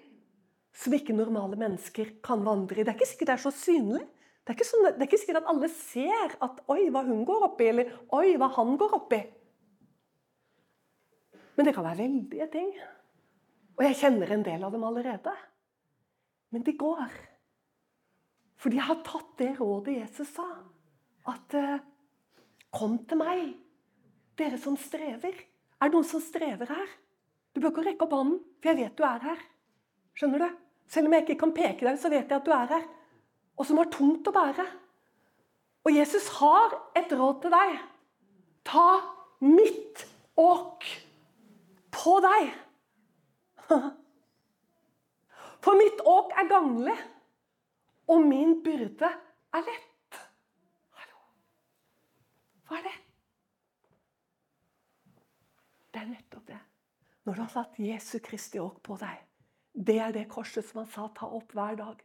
som 0.77 0.95
ikke 0.95 1.17
normale 1.17 1.59
mennesker 1.59 2.17
kan 2.23 2.45
vandre 2.47 2.81
i. 2.81 2.85
Det 2.85 2.93
er 2.93 2.99
ikke 2.99 3.11
sikkert 3.13 3.33
det 3.33 3.37
er 3.39 3.45
så 3.47 3.55
synlig. 3.55 4.05
Det 4.41 4.53
er 4.53 4.59
ikke, 4.59 4.69
sånn, 4.69 4.87
det 4.87 5.03
er 5.03 5.09
ikke 5.09 5.21
sikkert 5.21 5.41
at 5.43 5.51
alle 5.53 5.69
ser 5.71 6.37
at 6.43 6.63
'oi, 6.67 6.89
hva 6.91 7.03
hun 7.07 7.25
går 7.29 7.45
opp 7.47 7.61
i', 7.61 7.69
eller 7.71 7.91
'oi, 8.11 8.37
hva 8.41 8.49
han 8.57 8.77
går 8.79 8.95
opp 8.97 9.13
i'. 9.15 9.27
Men 11.57 11.67
det 11.67 11.75
kan 11.75 11.85
være 11.85 11.99
veldige 11.99 12.47
ting. 12.51 12.71
Og 13.79 13.85
jeg 13.85 13.99
kjenner 14.01 14.33
en 14.33 14.45
del 14.45 14.65
av 14.65 14.73
dem 14.73 14.85
allerede. 14.85 15.35
Men 16.51 16.63
de 16.63 16.73
går. 16.73 17.30
For 18.61 18.73
de 18.73 18.81
har 18.85 19.01
tatt 19.07 19.33
det 19.41 19.55
rådet 19.61 19.97
Jesus 20.03 20.35
sa. 20.37 20.47
At 21.29 21.55
eh, 21.57 21.81
'kom 22.73 22.99
til 23.09 23.19
meg, 23.19 23.57
dere 24.37 24.59
som 24.59 24.77
strever'. 24.77 25.47
Er 25.81 25.89
det 25.89 25.97
noen 25.97 26.05
som 26.05 26.21
strever 26.21 26.69
her? 26.69 26.89
Du 27.55 27.61
bør 27.61 27.73
ikke 27.73 27.87
rekke 27.87 28.05
opp 28.05 28.13
hånden, 28.13 28.41
for 28.61 28.69
jeg 28.69 28.77
vet 28.77 28.99
du 28.99 29.03
er 29.03 29.23
her. 29.25 29.41
Skjønner 30.15 30.39
du? 30.39 30.57
Selv 30.91 31.07
om 31.07 31.13
jeg 31.13 31.25
ikke 31.25 31.41
kan 31.41 31.55
peke 31.55 31.87
deg, 31.87 31.99
så 31.99 32.11
vet 32.13 32.29
jeg 32.29 32.37
at 32.37 32.45
du 32.45 32.53
er 32.53 32.67
her. 32.67 32.85
Og 33.57 33.67
som 33.67 33.79
har 33.81 33.89
tungt 33.93 34.29
å 34.29 34.35
bære. 34.35 34.67
Og 35.87 35.95
Jesus 35.97 36.29
har 36.37 36.75
et 36.99 37.13
råd 37.13 37.41
til 37.43 37.55
deg. 37.55 37.79
Ta 38.69 39.01
mitt 39.41 40.05
åk 40.37 40.85
på 41.95 42.19
deg. 42.25 42.51
For 45.65 45.77
mitt 45.77 46.01
åk 46.09 46.37
er 46.41 46.49
ganglig, 46.51 46.97
og 48.11 48.27
min 48.27 48.59
byrde 48.65 49.11
er 49.55 49.67
lett. 49.67 50.19
Hallo. 50.99 51.21
Hva 52.67 52.81
er 52.81 52.89
det? 52.89 52.97
Det 55.91 56.03
er 56.03 56.11
nettopp 56.11 56.47
det. 56.49 56.59
Når 57.27 57.37
du 57.37 57.43
har 57.45 57.53
satt 57.53 57.79
Jesu 57.79 58.19
Kristi 58.25 58.59
åk 58.63 58.81
på 58.87 58.99
deg, 58.99 59.23
det 59.75 59.99
er 60.03 60.15
det 60.15 60.27
korset 60.31 60.67
som 60.67 60.83
han 60.83 60.91
sa 60.91 61.07
ta 61.15 61.31
opp 61.31 61.55
hver 61.55 61.79
dag. 61.79 62.03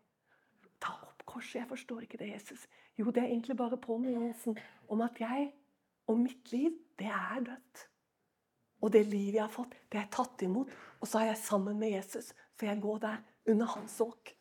Ta 0.83 0.93
opp 1.07 1.25
korset. 1.25 1.63
Jeg 1.63 1.71
forstår 1.71 2.05
ikke 2.05 2.21
det, 2.21 2.29
Jesus. 2.35 2.67
Jo, 2.99 3.09
det 3.09 3.23
er 3.23 3.31
egentlig 3.31 3.57
bare 3.57 3.81
påminnelsen 3.81 4.57
om 4.93 5.01
at 5.01 5.17
jeg 5.19 5.49
og 6.05 6.19
mitt 6.21 6.51
liv, 6.53 6.69
det 6.99 7.09
er 7.09 7.41
dødt. 7.47 7.87
Og 8.85 8.91
det 8.93 9.07
livet 9.09 9.39
jeg 9.39 9.41
har 9.47 9.53
fått, 9.53 9.73
det 9.89 10.03
er 10.03 10.11
tatt 10.13 10.43
imot. 10.45 10.69
Og 11.01 11.09
så 11.09 11.23
er 11.23 11.31
jeg 11.31 11.41
sammen 11.41 11.79
med 11.81 11.95
Jesus, 11.95 12.33
for 12.53 12.69
jeg 12.69 12.81
går 12.83 12.99
der 13.01 13.23
under 13.49 13.73
hans 13.73 13.97
åk. 14.05 14.34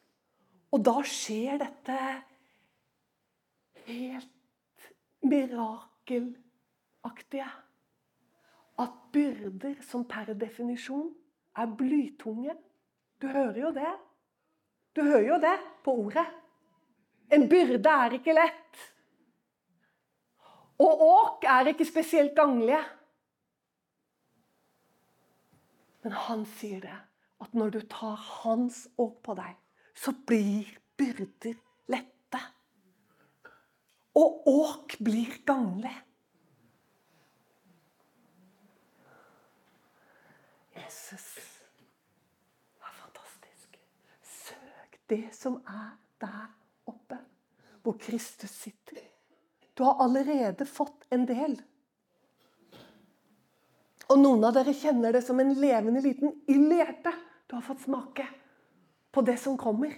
Og 0.75 0.83
da 0.83 0.97
skjer 1.07 1.61
dette 1.63 1.97
helt 3.87 4.89
mirakelaktige 5.23 7.47
at 8.83 8.97
byrder 9.15 9.79
som 9.87 10.03
per 10.11 10.35
definisjon 10.35 11.15
er 11.55 11.71
blytunge 11.79 12.59
Du 13.23 13.29
hører 13.31 13.61
jo 13.61 13.71
det. 13.73 13.93
Du 14.97 15.03
hører 15.03 15.29
jo 15.29 15.39
det 15.41 15.59
på 15.85 15.93
ordet. 16.03 16.27
En 17.33 17.49
byrde 17.49 17.89
er 17.89 18.13
ikke 18.19 18.35
lett. 18.35 18.77
Og 20.83 21.01
åk 21.07 21.45
er 21.49 21.67
ikke 21.71 21.85
spesielt 21.87 22.35
ganglige. 22.37 22.83
Men 26.03 26.13
han 26.27 26.45
sier 26.59 26.81
det, 26.83 26.99
at 27.41 27.55
når 27.55 27.71
du 27.71 27.81
tar 27.89 28.17
hans 28.43 28.89
åk 28.99 29.23
på 29.25 29.35
deg, 29.39 29.55
så 29.95 30.13
blir 30.27 30.79
byrder 30.97 31.55
lette. 31.87 32.41
Og 34.15 34.49
åk 34.49 34.97
blir 34.99 35.39
gagnlig. 35.47 35.95
Jesus 40.75 41.27
er 42.83 42.95
fantastisk. 43.01 43.79
Søk 44.23 44.99
det 45.11 45.25
som 45.35 45.59
er 45.67 45.95
der 46.23 46.47
oppe, 46.91 47.19
hvor 47.83 47.99
Kristus 47.99 48.51
sitter. 48.51 49.03
Du 49.75 49.83
har 49.83 50.03
allerede 50.05 50.67
fått 50.67 51.07
en 51.11 51.27
del. 51.27 51.57
Og 54.05 54.21
noen 54.21 54.45
av 54.47 54.55
dere 54.55 54.75
kjenner 54.77 55.15
det 55.17 55.25
som 55.27 55.41
en 55.41 55.55
levende 55.59 56.03
liten 56.05 56.35
ild 56.51 56.71
i 56.71 56.79
hjertet. 56.79 57.23
Du 57.49 57.57
har 57.57 57.65
fått 57.67 57.83
smake 57.87 58.27
på 59.15 59.23
det 59.23 59.37
som 59.39 59.59
kommer. 59.59 59.95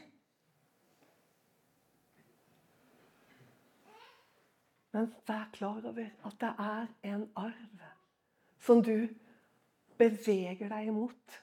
Men 4.92 5.08
vær 5.28 5.48
klar 5.52 5.80
over 5.84 6.08
at 6.24 6.36
det 6.40 6.52
er 6.58 6.86
en 7.12 7.24
arv 7.36 7.84
som 8.66 8.82
du 8.84 9.08
beveger 9.96 10.68
deg 10.68 10.88
imot, 10.90 11.36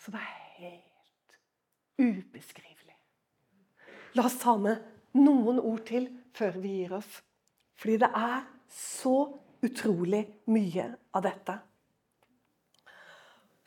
som 0.00 0.16
er 0.16 0.28
helt 0.58 1.38
ubeskrivelig. 1.98 2.96
La 4.16 4.24
oss 4.28 4.38
ta 4.40 4.56
med 4.60 4.84
noen 5.16 5.60
ord 5.60 5.84
til 5.88 6.08
før 6.36 6.60
vi 6.62 6.74
gir 6.80 6.94
oss. 6.98 7.20
Fordi 7.78 7.96
det 8.00 8.10
er 8.16 8.44
så 8.72 9.16
utrolig 9.64 10.24
mye 10.52 10.88
av 11.14 11.24
dette. 11.24 11.58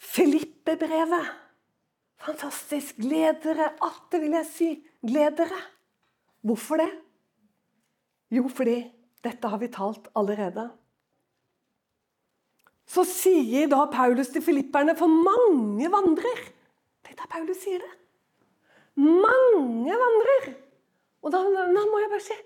Filippe-brevet. 0.01 1.50
Fantastisk. 2.25 2.99
Gled 3.01 3.41
dere. 3.45 3.71
Atter 3.81 4.21
vil 4.23 4.37
jeg 4.37 4.49
si. 4.51 4.69
Gled 5.05 5.39
dere. 5.39 5.63
Hvorfor 6.45 6.81
det? 6.81 6.91
Jo, 8.31 8.47
fordi 8.47 8.77
dette 9.21 9.49
har 9.51 9.59
vi 9.61 9.69
talt 9.73 10.07
allerede 10.17 10.69
så 12.91 13.03
sier 13.07 13.69
da 13.71 13.85
Paulus 13.91 14.31
til 14.33 14.43
filipperne 14.43 14.95
For 14.99 15.11
mange 15.11 15.89
vandrer. 15.91 16.41
Tenk 17.05 17.19
deg 17.21 17.31
Paulus 17.31 17.61
sier 17.63 17.83
det. 17.83 17.91
Mange 19.01 19.99
vandrer. 20.01 20.49
Og 21.21 21.31
da, 21.33 21.41
da 21.45 21.85
må 21.87 22.01
jeg 22.01 22.11
bare 22.11 22.25
si 22.25 22.37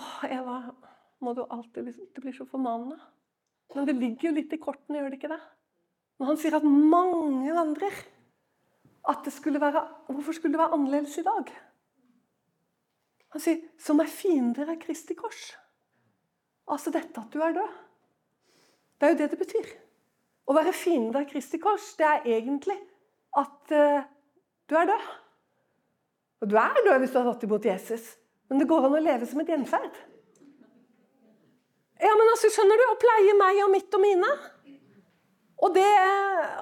Åh, 0.00 0.12
Eva, 0.32 0.56
må 1.20 1.34
du 1.36 1.42
alltid 1.44 1.90
liksom, 1.90 2.08
Du 2.16 2.22
blir 2.24 2.34
så 2.34 2.46
formanende. 2.48 2.96
Men 3.76 3.86
det 3.88 3.94
ligger 3.98 4.30
jo 4.30 4.36
litt 4.36 4.52
i 4.52 4.60
kortene, 4.60 4.98
gjør 4.98 5.12
det 5.12 5.18
ikke 5.20 5.30
det? 5.32 5.40
Når 6.20 6.30
han 6.30 6.40
sier 6.40 6.56
at 6.58 6.66
mange 6.66 7.54
vandrer. 7.56 8.00
At 9.08 9.24
det 9.24 9.32
skulle 9.32 9.60
være, 9.60 9.82
hvorfor 10.08 10.32
skulle 10.32 10.52
det 10.52 10.60
være 10.60 10.74
annerledes 10.76 11.18
i 11.18 11.26
dag? 11.26 11.50
Han 13.32 13.40
sier 13.40 13.60
'som 13.78 14.00
er 14.00 14.06
fiender 14.06 14.70
av 14.70 14.76
Kristi 14.80 15.14
kors'. 15.14 15.56
Altså 16.68 16.90
dette 16.90 17.20
at 17.20 17.32
du 17.32 17.40
er 17.40 17.52
død. 17.52 17.72
Det 19.00 19.06
er 19.06 19.12
jo 19.12 19.18
det 19.18 19.30
det 19.30 19.38
betyr. 19.38 19.68
Å 20.46 20.54
være 20.54 20.72
fiende 20.72 21.18
av 21.18 21.28
Kristi 21.30 21.58
kors, 21.58 21.94
det 21.96 22.06
er 22.06 22.22
egentlig 22.26 22.76
at 23.36 23.72
uh, 23.72 24.02
du 24.68 24.76
er 24.76 24.86
død. 24.86 25.08
Og 26.40 26.50
du 26.50 26.56
er 26.56 26.84
død 26.84 26.98
hvis 26.98 27.10
du 27.10 27.18
har 27.18 27.32
tatt 27.32 27.42
imot 27.42 27.64
Jesus, 27.64 28.16
men 28.48 28.60
det 28.60 28.68
går 28.68 28.86
an 28.86 28.98
å 28.98 29.02
leve 29.02 29.26
som 29.26 29.40
et 29.40 29.48
gjenferd. 29.48 29.96
Ja, 32.02 32.12
men 32.18 32.28
altså, 32.34 32.50
skjønner 32.50 32.80
du, 32.80 32.84
Å 32.90 33.00
pleie 33.00 33.34
meg 33.38 33.64
og 33.64 33.70
mitt 33.70 33.94
og 33.94 34.02
mine. 34.02 34.30
Og, 35.62 35.74
det, 35.74 35.90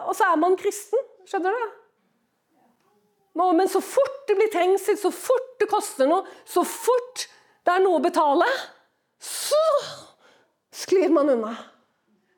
og 0.05 0.13
så 0.17 0.29
er 0.29 0.37
man 0.37 0.57
kristen. 0.61 1.01
Skjønner 1.29 1.57
du? 1.57 1.80
Men 3.39 3.69
så 3.71 3.81
fort 3.81 4.25
det 4.29 4.35
blir 4.39 4.51
trengsel, 4.53 4.99
så 4.99 5.11
fort 5.15 5.53
det 5.61 5.69
koster 5.71 6.09
noe, 6.11 6.25
så 6.45 6.65
fort 6.67 7.29
det 7.67 7.75
er 7.75 7.85
noe 7.85 8.01
å 8.01 8.03
betale, 8.03 8.47
så 9.21 9.61
sklir 10.75 11.13
man 11.15 11.31
unna. 11.31 11.53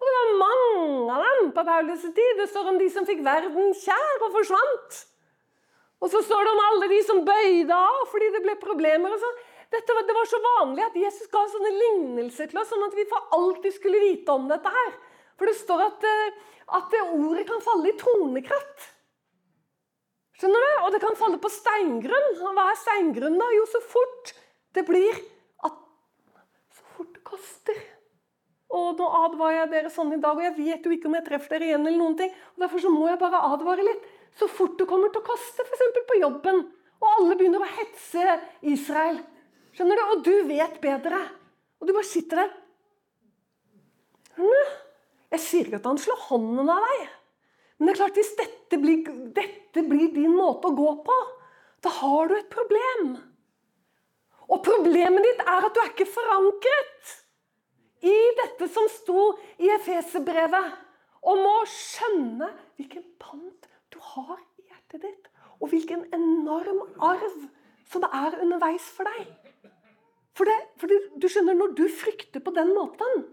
Og 0.03 0.09
det 0.09 0.15
var 0.17 0.35
mange 0.41 1.15
av 1.15 1.23
dem 1.23 1.53
på 1.55 1.65
Paulus' 1.67 2.09
tid. 2.11 2.35
Det 2.41 2.49
står 2.51 2.73
om 2.73 2.79
de 2.81 2.89
som 2.91 3.07
fikk 3.07 3.23
verden 3.25 3.71
kjær 3.79 4.25
og 4.27 4.35
forsvant. 4.35 4.99
Og 6.03 6.11
så 6.11 6.23
står 6.27 6.43
det 6.43 6.53
om 6.53 6.63
alle 6.65 6.89
de 6.91 6.99
som 7.07 7.23
bøyde 7.23 7.77
av 7.77 8.01
fordi 8.11 8.33
det 8.35 8.43
ble 8.43 8.57
problemer. 8.59 9.15
og 9.15 9.23
sånn. 9.23 9.37
Dette 9.73 9.95
det 10.09 10.17
var 10.17 10.29
så 10.29 10.41
vanlig 10.45 10.85
at 10.85 10.97
Jesus 10.99 11.31
ga 11.33 11.45
sånne 11.49 11.71
lignelser 11.77 12.51
til 12.51 12.59
oss, 12.61 12.69
sånn 12.69 12.83
at 12.85 12.97
vi 12.99 13.07
for 13.09 13.31
alltid 13.39 13.73
skulle 13.73 14.03
vite 14.03 14.35
om 14.35 14.51
dette 14.51 14.69
her. 14.75 14.91
For 15.39 15.49
det 15.49 15.55
står 15.57 15.85
at, 15.87 16.05
eh, 16.05 16.35
at 16.77 16.99
ordet 17.15 17.47
kan 17.49 17.63
falle 17.65 17.89
i 17.89 17.97
tornekratt. 17.97 18.91
Skjønner 20.39 20.65
du? 20.65 20.71
Og 20.87 20.95
det 20.95 21.01
kan 21.03 21.19
falle 21.19 21.41
på 21.43 21.51
steingrunn. 21.53 22.29
Hva 22.41 22.69
er 22.71 22.79
steingrunn, 22.81 23.39
da? 23.41 23.49
Jo, 23.57 23.67
så 23.71 23.83
fort 23.85 24.35
det 24.77 24.87
blir 24.89 25.19
at 25.67 25.77
Så 26.73 26.87
fort 26.97 27.13
det 27.15 27.25
koster. 27.27 27.83
Og 28.73 28.97
nå 28.97 29.09
advarer 29.27 29.59
jeg 29.59 29.73
dere 29.75 29.93
sånn 29.93 30.15
i 30.17 30.21
dag, 30.21 30.39
og 30.39 30.47
jeg 30.47 30.57
vet 30.57 30.87
jo 30.87 30.95
ikke 30.95 31.11
om 31.11 31.19
jeg 31.19 31.27
treffer 31.27 31.57
dere 31.57 31.69
igjen. 31.69 31.87
eller 31.87 32.01
noen 32.01 32.17
ting, 32.17 32.33
og 32.55 32.65
Derfor 32.65 32.81
så 32.81 32.93
må 32.93 33.09
jeg 33.11 33.21
bare 33.21 33.43
advare 33.53 33.85
litt. 33.85 34.07
Så 34.41 34.49
fort 34.49 34.79
det 34.81 34.89
kommer 34.89 35.13
til 35.13 35.21
å 35.21 35.27
koste, 35.27 35.67
f.eks. 35.67 36.01
på 36.09 36.17
jobben, 36.23 36.63
og 37.03 37.09
alle 37.19 37.37
begynner 37.37 37.61
å 37.61 37.69
hetse 37.77 38.39
Israel 38.63 39.21
Skjønner 39.73 39.97
du? 39.97 40.03
Og 40.13 40.25
du 40.27 40.35
vet 40.49 40.75
bedre. 40.83 41.19
Og 41.81 41.89
du 41.89 41.95
bare 41.97 42.05
sitter 42.05 42.43
der. 42.43 42.51
Jeg 45.33 45.41
sier 45.41 45.69
ikke 45.69 45.81
at 45.81 45.89
han 45.89 46.01
slår 46.01 46.27
hånden 46.29 46.69
av 46.73 46.85
deg. 46.85 47.07
Men 47.83 47.89
det 47.89 47.97
er 47.97 47.99
klart 47.99 48.19
hvis 48.21 48.37
dette 48.39 48.79
blir, 48.79 49.01
dette 49.35 49.83
blir 49.83 50.13
din 50.15 50.37
måte 50.39 50.69
å 50.71 50.77
gå 50.79 50.91
på, 51.03 51.15
da 51.83 51.91
har 51.97 52.29
du 52.31 52.37
et 52.37 52.53
problem. 52.53 53.09
Og 54.47 54.63
problemet 54.63 55.27
ditt 55.27 55.43
er 55.43 55.67
at 55.67 55.75
du 55.75 55.81
er 55.83 55.91
ikke 55.91 56.07
forankret 56.07 57.11
i 58.07 58.15
dette 58.39 58.69
som 58.71 58.87
sto 59.01 59.25
i 59.59 59.73
Efeserbrevet, 59.75 60.79
om 61.27 61.43
å 61.43 61.59
skjønne 61.67 62.53
hvilken 62.79 63.03
pant 63.19 63.67
du 63.91 63.99
har 64.13 64.39
i 64.39 64.69
hjertet 64.69 65.03
ditt, 65.03 65.29
og 65.59 65.75
hvilken 65.75 66.07
enorm 66.15 66.85
arv 67.03 67.37
som 67.91 68.07
er 68.07 68.39
underveis 68.47 68.87
for 68.95 69.11
deg. 69.11 69.27
For, 70.39 70.47
det, 70.47 70.59
for 70.79 70.87
du, 70.87 71.11
du 71.19 71.27
skjønner, 71.27 71.59
når 71.59 71.75
du 71.83 71.85
frykter 71.91 72.47
på 72.47 72.55
den 72.55 72.71
måten, 72.79 73.27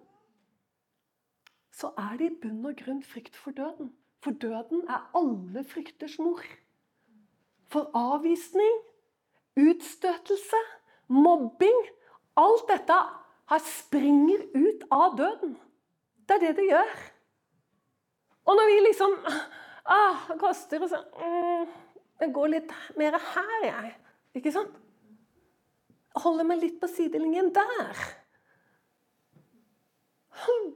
så 1.70 1.94
er 2.02 2.18
det 2.18 2.34
i 2.34 2.38
bunn 2.42 2.66
og 2.66 2.82
grunn 2.82 3.06
frykt 3.06 3.38
for 3.38 3.54
døden. 3.54 3.94
For 4.24 4.36
døden 4.36 4.84
er 4.90 5.06
alle 5.16 5.64
frykters 5.64 6.18
mor. 6.20 6.44
For 7.72 7.92
avvisning, 7.96 8.82
utstøtelse, 9.60 10.60
mobbing 11.08 11.80
Alt 12.40 12.70
dette 12.70 12.98
springer 13.66 14.46
ut 14.56 14.84
av 14.94 15.16
døden. 15.18 15.56
Det 16.28 16.38
er 16.38 16.44
det 16.46 16.52
det 16.60 16.68
gjør. 16.70 16.92
Og 18.48 18.56
når 18.56 18.70
vi 18.70 18.78
liksom 18.86 19.16
ah, 19.98 20.30
koster 20.40 20.86
og 20.86 20.92
så, 20.92 21.02
mm, 21.20 21.66
Det 22.20 22.34
går 22.36 22.48
litt 22.52 22.72
mer 23.00 23.18
her, 23.34 23.60
jeg. 23.64 23.92
Ikke 24.36 24.52
sant? 24.52 24.78
holder 26.20 26.44
meg 26.44 26.60
litt 26.60 26.80
på 26.82 26.88
sidelinjen 26.92 27.52
der. 27.56 28.00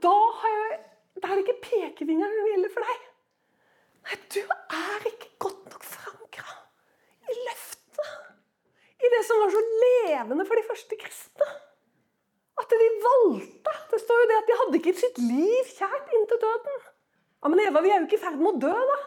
Da, 0.04 0.14
jeg, 0.44 0.78
da 1.20 1.28
er 1.28 1.34
det 1.36 1.42
ikke 1.44 1.64
pekefingeren 1.64 2.32
det 2.38 2.52
gjelder 2.52 2.72
for 2.72 2.86
deg. 2.86 3.02
Nei, 4.04 4.18
du 4.34 4.40
er 4.44 5.06
ikke 5.10 5.30
godt 5.46 5.70
nok 5.72 5.86
forankra 5.88 6.56
i 7.30 7.36
løftet. 7.40 8.10
I 9.04 9.12
det 9.14 9.22
som 9.28 9.40
var 9.42 9.54
så 9.54 9.62
levende 9.84 10.46
for 10.48 10.60
de 10.60 10.66
første 10.68 10.98
kristne. 11.00 11.48
At 12.60 12.70
de 12.70 12.90
valgte. 13.04 13.72
Det 13.90 14.00
står 14.02 14.20
jo 14.22 14.28
det 14.30 14.36
at 14.40 14.50
de 14.50 14.58
hadde 14.60 14.80
ikke 14.80 14.94
sitt 14.98 15.18
liv 15.22 15.72
kjært 15.72 16.12
inntil 16.18 16.42
døden. 16.44 16.84
Ja, 17.42 17.48
Men 17.48 17.64
Eva, 17.66 17.82
vi 17.84 17.90
er 17.90 17.98
jo 17.98 18.06
ikke 18.08 18.20
i 18.20 18.24
ferd 18.26 18.38
med 18.40 18.54
å 18.54 18.62
dø, 18.68 18.76
da. 18.92 19.00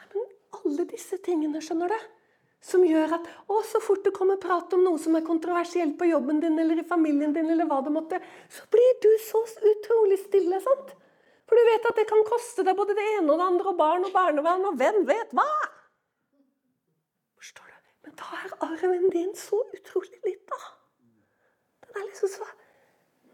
Nei, 0.00 0.08
men 0.14 0.32
alle 0.60 0.88
disse 0.90 1.20
tingene, 1.22 1.62
skjønner 1.62 1.92
du 1.92 2.00
som 2.60 2.84
gjør 2.84 3.16
at 3.16 3.28
å, 3.48 3.60
så 3.64 3.80
fort 3.82 4.04
det 4.04 4.12
kommer 4.16 4.40
prat 4.40 4.72
om 4.76 4.82
noe 4.84 5.00
som 5.00 5.16
er 5.16 5.24
kontroversielt 5.24 5.96
på 5.98 6.10
jobben 6.10 6.42
din 6.42 6.58
eller 6.60 6.82
i 6.82 6.86
familien 6.86 7.32
din, 7.32 7.48
eller 7.52 7.68
hva 7.68 7.80
det 7.84 7.92
måtte, 7.94 8.20
så 8.52 8.66
blir 8.72 8.98
du 9.02 9.10
så 9.24 9.40
utrolig 9.72 10.20
stille. 10.26 10.60
sant? 10.60 10.92
For 11.50 11.58
du 11.58 11.66
vet 11.66 11.86
at 11.88 11.96
det 11.98 12.06
kan 12.06 12.20
koste 12.28 12.62
deg 12.62 12.76
både 12.78 12.94
det 12.94 13.04
ene 13.16 13.32
og 13.34 13.40
det 13.40 13.46
andre, 13.50 13.70
og 13.72 13.78
barn 13.78 14.04
og 14.06 14.12
barnevern 14.14 14.68
og 14.68 14.76
hvem 14.78 15.00
vet 15.08 15.32
hva. 15.34 15.46
Forstår 17.40 17.72
du? 17.72 17.88
Men 18.06 18.12
da 18.20 18.28
er 18.36 18.52
arven 18.68 19.08
din 19.10 19.32
så 19.34 19.58
utrolig 19.74 20.20
lita. 20.28 20.58
Den 21.82 21.98
er 21.98 22.06
liksom 22.06 22.30
så 22.36 22.46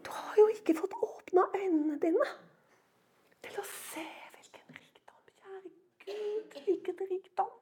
Du 0.01 0.09
har 0.15 0.39
jo 0.39 0.47
ikke 0.49 0.73
fått 0.79 0.95
åpna 0.97 1.43
øynene 1.59 1.99
dine 2.01 2.25
til 3.45 3.61
å 3.61 3.67
se 3.69 4.07
hvilken 4.33 4.79
rikdom. 4.79 5.21
Kjære 5.37 5.71
Gud, 6.07 6.57
hvilken 6.65 7.05
rikdom. 7.11 7.53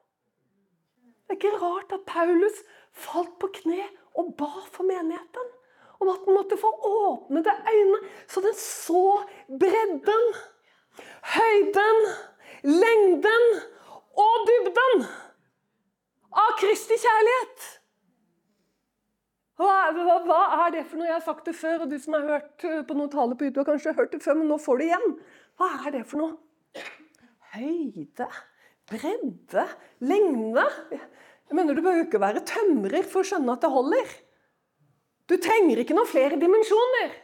Det 1.04 1.36
er 1.36 1.42
ikke 1.42 1.54
rart 1.66 2.00
at 2.00 2.08
Paulus 2.08 2.64
falt 2.96 3.36
på 3.44 3.52
kne 3.60 3.90
og 4.16 4.32
ba 4.40 4.54
for 4.72 4.88
menigheten. 4.88 5.55
Om 6.00 6.12
at 6.12 6.26
den 6.26 6.36
måtte 6.36 6.58
få 6.60 6.72
åpnede 6.90 7.54
øyne, 7.72 8.02
så 8.28 8.44
den 8.44 8.58
så 8.60 9.06
bredden, 9.48 10.26
høyden, 11.36 12.02
lengden 12.66 13.48
og 14.26 14.46
dybden 14.50 15.08
av 16.36 16.54
Kristi 16.60 16.98
kjærlighet. 17.00 17.66
Hva, 19.56 19.76
hva, 20.28 20.40
er 20.66 20.74
det 20.76 20.84
for 20.90 21.00
noe? 21.00 21.08
Jeg 21.08 21.16
har 21.16 21.24
sagt 21.24 21.46
det 21.48 21.56
før, 21.56 21.86
og 21.86 21.92
du 21.92 21.96
som 22.02 22.18
har 22.18 22.26
hørt 22.28 22.66
eh, 22.68 22.82
på 22.84 22.98
noen 22.98 23.12
taler 23.12 23.40
på 23.40 23.48
YouTube, 23.48 23.64
har 23.64 23.70
kanskje 23.70 23.96
hørt 23.96 24.12
det 24.12 24.20
før, 24.24 24.36
men 24.42 24.50
nå 24.52 24.58
får 24.60 24.82
du 24.82 24.86
igjen. 24.90 25.14
Hva 25.56 25.70
er 25.78 25.96
det 25.96 26.02
for 26.10 26.20
noe? 26.20 26.84
Høyde, 27.56 28.28
bredde, 28.92 29.64
lengde. 30.04 30.66
Jeg 30.92 31.56
mener, 31.56 31.78
Du 31.78 31.88
jo 31.88 32.04
ikke 32.04 32.20
være 32.20 32.44
tømrer 32.44 33.08
for 33.08 33.24
å 33.24 33.30
skjønne 33.30 33.56
at 33.56 33.64
det 33.64 33.72
holder. 33.72 34.16
Du 35.30 35.38
trenger 35.42 35.82
ikke 35.82 35.96
noen 35.98 36.10
flere 36.10 36.38
dimensjoner 36.42 37.16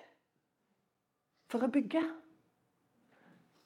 for 1.51 1.65
å 1.65 1.71
bygge. 1.71 2.01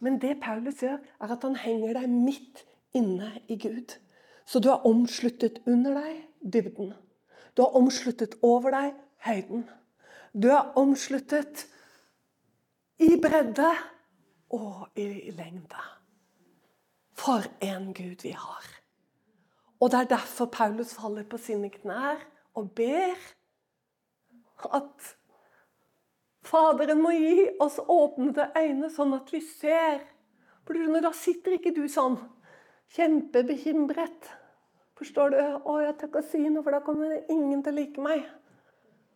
Men 0.04 0.20
det 0.22 0.36
Paulus 0.44 0.82
gjør, 0.84 1.00
er 1.00 1.34
at 1.34 1.46
han 1.48 1.56
henger 1.60 1.96
deg 1.98 2.12
midt 2.12 2.66
inne 2.96 3.32
i 3.48 3.58
Gud. 3.60 3.96
Så 4.46 4.60
du 4.62 4.70
er 4.70 4.86
omsluttet 4.86 5.62
under 5.66 5.96
deg 5.98 6.20
dybden. 6.42 6.94
Du 7.56 7.64
er 7.64 7.78
omsluttet 7.80 8.36
over 8.46 8.76
deg 8.76 8.94
høyden. 9.26 9.64
Du 10.36 10.50
er 10.52 10.74
omsluttet 10.78 11.66
i 13.00 13.16
bredde 13.22 13.72
og 14.54 15.00
i 15.00 15.32
lengde. 15.36 15.86
For 17.16 17.48
en 17.64 17.94
Gud 17.96 18.28
vi 18.28 18.36
har. 18.36 18.68
Og 19.80 19.92
det 19.92 20.00
er 20.00 20.12
derfor 20.18 20.52
Paulus 20.52 20.94
faller 20.96 21.24
på 21.24 21.40
sine 21.40 21.72
knær 21.72 22.20
og 22.56 22.72
ber 22.76 23.16
at 24.74 25.16
Faderen 26.46 27.02
må 27.02 27.10
gi 27.16 27.48
oss 27.64 27.80
åpnede 27.90 28.52
øyne, 28.54 28.90
sånn 28.94 29.16
at 29.18 29.32
vi 29.34 29.40
ser. 29.42 30.04
For 30.66 31.02
Da 31.02 31.12
sitter 31.12 31.58
ikke 31.58 31.74
du 31.74 31.88
sånn 31.90 32.20
kjempebekymret. 32.94 34.30
Forstår 34.96 35.30
du? 35.34 35.38
'Å, 35.38 35.74
jeg 35.82 35.98
tør 35.98 36.08
ikke 36.08 36.22
å 36.22 36.30
si 36.30 36.44
noe, 36.50 36.64
for 36.64 36.72
da 36.72 36.80
kommer 36.86 37.26
ingen 37.30 37.64
til 37.64 37.74
å 37.74 37.76
like 37.76 38.02
meg.' 38.02 38.30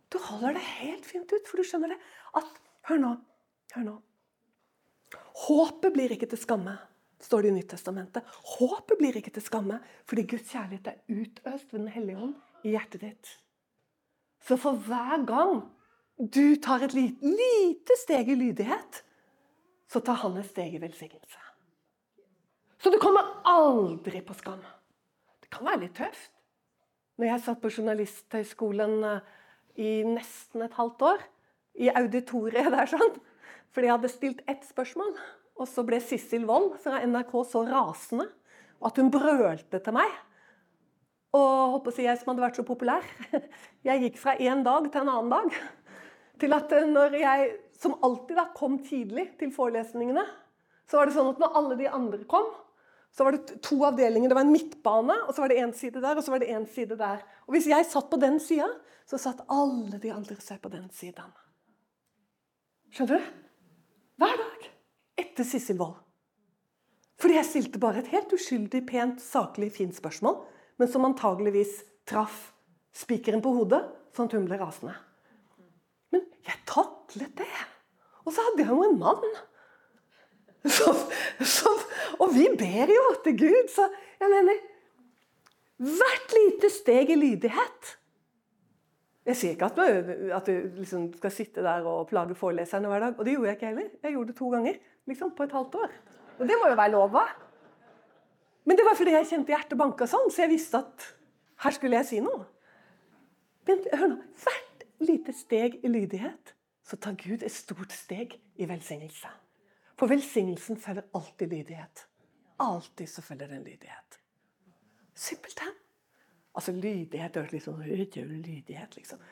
Du 0.10 0.18
holder 0.18 0.58
det 0.58 0.66
helt 0.82 1.06
fint 1.06 1.32
ut, 1.32 1.48
for 1.48 1.58
du 1.58 1.64
skjønner 1.64 1.94
det. 1.94 2.00
At, 2.34 2.50
hør 2.90 2.98
nå. 2.98 3.18
Hør 3.76 3.84
nå. 3.86 4.02
Håpet 5.46 5.94
blir 5.94 6.12
ikke 6.12 6.28
til 6.28 6.42
skamme 6.42 6.80
står 7.20 7.42
det 7.42 7.52
i 7.52 7.52
Nyttestamentet. 7.52 8.24
Håpet 8.56 8.98
blir 9.00 9.18
ikke 9.20 9.34
til 9.36 9.44
skamme, 9.44 9.80
fordi 10.08 10.26
Guds 10.34 10.52
kjærlighet 10.54 10.88
er 10.88 11.00
utøst 11.08 11.74
ved 11.74 11.80
Den 11.80 11.94
hellige 11.94 12.24
ånd 12.24 12.36
i 12.64 12.76
hjertet 12.76 13.04
ditt. 13.04 13.32
Så 14.50 14.58
for 14.58 14.80
hver 14.82 15.22
gang 15.30 15.62
du 16.18 16.56
tar 16.58 16.82
et 16.82 16.95
lite, 16.97 17.22
lite 17.22 17.97
steg 18.02 18.32
i 18.34 18.38
lydighet, 18.39 19.04
så 19.89 20.02
tar 20.02 20.18
han 20.24 20.39
et 20.41 20.50
steg 20.50 20.74
i 20.74 20.82
velsignelse. 20.82 21.43
Så 22.82 22.89
du 22.89 22.97
kommer 23.02 23.28
aldri 23.45 24.24
på 24.26 24.34
skam. 24.34 24.62
Det 25.43 25.52
kan 25.54 25.68
være 25.70 25.84
litt 25.84 25.97
tøft. 26.00 26.32
Når 27.20 27.30
jeg 27.30 27.43
satt 27.45 27.62
på 27.62 27.72
Journalisthøgskolen 27.76 29.04
eh, 29.06 29.26
i 29.84 29.89
nesten 30.08 30.64
et 30.66 30.78
halvt 30.80 31.06
år, 31.12 31.26
i 31.80 31.91
auditoriet 31.93 32.72
der 32.74 32.89
sånn, 32.89 33.20
fordi 33.70 33.88
jeg 33.88 33.95
hadde 34.00 34.12
stilt 34.12 34.41
ett 34.50 34.66
spørsmål 34.66 35.14
og 35.60 35.68
så 35.68 35.84
ble 35.88 36.00
Sissel 36.04 36.47
Wold 36.47 36.78
fra 36.84 37.04
NRK 37.06 37.34
så 37.52 37.62
rasende 37.68 38.26
at 38.88 39.00
hun 39.00 39.12
brølte 39.12 39.82
til 39.84 39.95
meg. 39.95 40.10
Og 41.38 41.76
håper 41.76 41.92
å 41.92 41.96
si 41.96 42.06
jeg 42.08 42.18
som 42.18 42.32
hadde 42.32 42.42
vært 42.42 42.58
så 42.58 42.66
populær. 42.66 43.06
Jeg 43.88 44.02
gikk 44.04 44.18
fra 44.22 44.34
én 44.42 44.64
dag 44.66 44.88
til 44.90 45.04
en 45.04 45.12
annen 45.14 45.30
dag. 45.34 45.58
Til 46.42 46.56
at 46.56 46.74
når 46.88 47.18
jeg, 47.20 47.50
som 47.76 47.98
alltid 48.06 48.38
da, 48.40 48.46
kom 48.56 48.78
tidlig 48.84 49.26
til 49.40 49.52
forelesningene, 49.52 50.24
så 50.90 50.98
var 50.98 51.08
det 51.08 51.16
sånn 51.16 51.30
at 51.34 51.42
når 51.42 51.58
alle 51.60 51.78
de 51.80 51.90
andre 51.92 52.24
kom, 52.32 52.48
så 53.12 53.26
var 53.26 53.36
det 53.36 53.60
to 53.66 53.78
avdelinger. 53.86 54.32
Det 54.32 54.38
var 54.38 54.46
en 54.48 54.54
midtbane, 54.54 55.18
og 55.26 55.36
så 55.36 55.44
var 55.44 55.52
det 55.52 55.60
én 55.62 55.74
side 55.76 56.02
der, 56.02 56.18
og 56.18 56.26
så 56.26 56.34
var 56.34 56.42
det 56.42 56.52
én 56.54 56.66
side 56.70 56.98
der. 57.00 57.22
Og 57.48 57.56
hvis 57.56 57.70
jeg 57.70 57.88
satt 57.90 58.10
på 58.12 58.20
den 58.22 58.40
sida, 58.42 58.70
så 59.10 59.20
satt 59.22 59.42
alle 59.52 60.00
de 60.02 60.14
andre 60.14 60.38
seg 60.42 60.62
på 60.64 60.72
den 60.72 60.88
siden. 60.96 61.34
Skjønner 62.94 63.20
du? 63.20 63.34
Hver 64.20 64.38
dag. 64.44 64.70
etter 65.20 65.44
Sissel 65.44 65.76
Wold. 65.80 65.98
Fordi 67.20 67.36
jeg 67.36 67.48
stilte 67.50 67.80
bare 67.84 68.00
et 68.00 68.12
helt 68.14 68.32
uskyldig, 68.32 68.86
pent, 68.88 69.20
saklig, 69.20 69.74
fint 69.76 69.96
spørsmål, 69.98 70.38
men 70.80 70.88
som 70.92 71.06
antageligvis 71.06 71.82
traff 72.08 72.50
spikeren 72.96 73.44
på 73.44 73.52
hodet, 73.54 73.84
sånn 74.16 74.30
at 74.30 74.36
hun 74.38 74.48
ble 74.48 74.58
rasende. 74.60 74.96
Men 76.14 76.26
jeg 76.48 76.64
taklet 76.70 77.36
det. 77.38 77.52
Og 78.26 78.34
så 78.34 78.46
hadde 78.48 78.66
jeg 78.66 78.72
jo 78.72 78.88
en 78.88 79.00
mann. 79.00 79.38
Så, 80.60 80.92
så, 81.40 81.72
og 82.20 82.34
vi 82.36 82.50
ber 82.60 82.92
jo 82.92 83.04
til 83.24 83.38
Gud, 83.40 83.70
så 83.72 83.86
jeg 84.20 84.28
mener 84.34 84.66
Hvert 85.80 86.34
lite 86.36 86.68
steg 86.68 87.14
i 87.14 87.16
lydighet. 87.16 87.94
Jeg 89.30 89.38
sier 89.40 89.54
ikke 89.54 89.70
at 89.70 89.78
du, 89.78 90.32
at 90.36 90.50
du 90.50 90.82
liksom 90.82 91.06
skal 91.16 91.32
sitte 91.32 91.64
der 91.64 91.86
og 91.88 92.10
plage 92.10 92.36
foreleserne 92.36 92.92
hver 92.92 93.06
dag. 93.06 93.14
Og 93.16 93.24
det 93.24 93.38
gjorde 93.38 93.48
jeg 93.48 93.56
ikke 93.56 93.70
heller. 93.70 93.86
Jeg 94.04 94.16
gjorde 94.16 94.32
det 94.34 94.36
to 94.42 94.50
ganger 94.52 94.80
liksom, 95.08 95.32
på 95.38 95.48
et 95.48 95.56
halvt 95.56 95.78
år. 95.80 95.94
Og 96.40 96.52
det 96.52 96.58
må 96.60 96.68
jo 96.68 96.80
være 96.82 96.94
lov, 96.98 97.16
Men 98.70 98.78
det 98.78 98.86
var 98.86 98.93
fordi 98.93 99.15
jeg 99.15 99.26
kjente 99.26 99.49
hjertet 99.49 99.80
banka 99.82 100.05
sånn, 100.05 100.28
så 100.30 100.43
jeg 100.43 100.51
visste 100.51 100.78
at 100.84 101.05
her 101.63 101.74
skulle 101.74 101.97
jeg 101.97 102.05
si 102.05 102.20
noe. 102.22 102.43
Men 103.65 103.80
hør 103.97 104.11
nå. 104.11 104.17
Hvert 104.43 104.84
lite 105.01 105.34
steg 105.34 105.80
i 105.82 105.89
lydighet, 105.89 106.51
så 106.86 106.99
tar 107.01 107.17
Gud 107.17 107.41
et 107.41 107.53
stort 107.53 107.95
steg 107.97 108.36
i 108.61 108.67
velsignelse. 108.70 109.32
For 109.97 110.11
velsignelsen 110.11 110.78
følger 110.78 111.07
alltid 111.17 111.55
lydighet. 111.55 112.03
Alltid 112.61 113.09
så 113.09 113.24
følger 113.26 113.49
det 113.49 113.57
en 113.57 113.65
lydighet. 113.65 114.20
Simpelthen. 115.17 115.74
Altså 116.53 116.76
lydighet 116.78 117.41
høres 117.41 117.55
litt 117.55 117.65
sånn 117.65 117.82
lydighet, 117.82 118.99
liksom. 118.99 119.26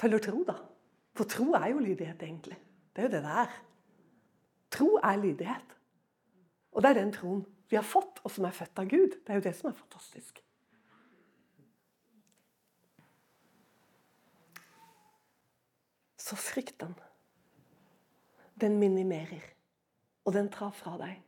Følger 0.00 0.24
tro, 0.30 0.40
da. 0.48 0.56
For 1.12 1.28
tro 1.28 1.50
er 1.60 1.68
jo 1.74 1.84
lydighet, 1.84 2.24
egentlig. 2.24 2.56
Det 2.96 3.04
er 3.04 3.10
jo 3.10 3.14
det 3.18 3.22
det 3.28 3.36
er. 3.44 3.54
Tro 4.72 4.90
er 4.96 5.20
lydighet. 5.20 5.78
Og 6.72 6.82
det 6.82 6.94
er 6.94 7.00
den 7.02 7.12
troen 7.12 7.44
vi 7.68 7.76
har 7.76 7.84
fått, 7.84 8.20
og 8.24 8.32
som 8.32 8.46
er 8.48 8.56
født 8.56 8.80
av 8.80 8.88
Gud. 8.88 9.18
Det 9.24 9.32
er 9.32 9.40
jo 9.40 9.44
det 9.44 9.54
som 9.56 9.70
er 9.70 9.76
fantastisk. 9.76 10.40
Så 16.18 16.36
frykten, 16.36 16.94
den 18.60 18.76
minimerer, 18.80 19.44
og 20.24 20.34
den 20.36 20.50
tar 20.52 20.74
fra 20.76 20.96
deg. 21.00 21.20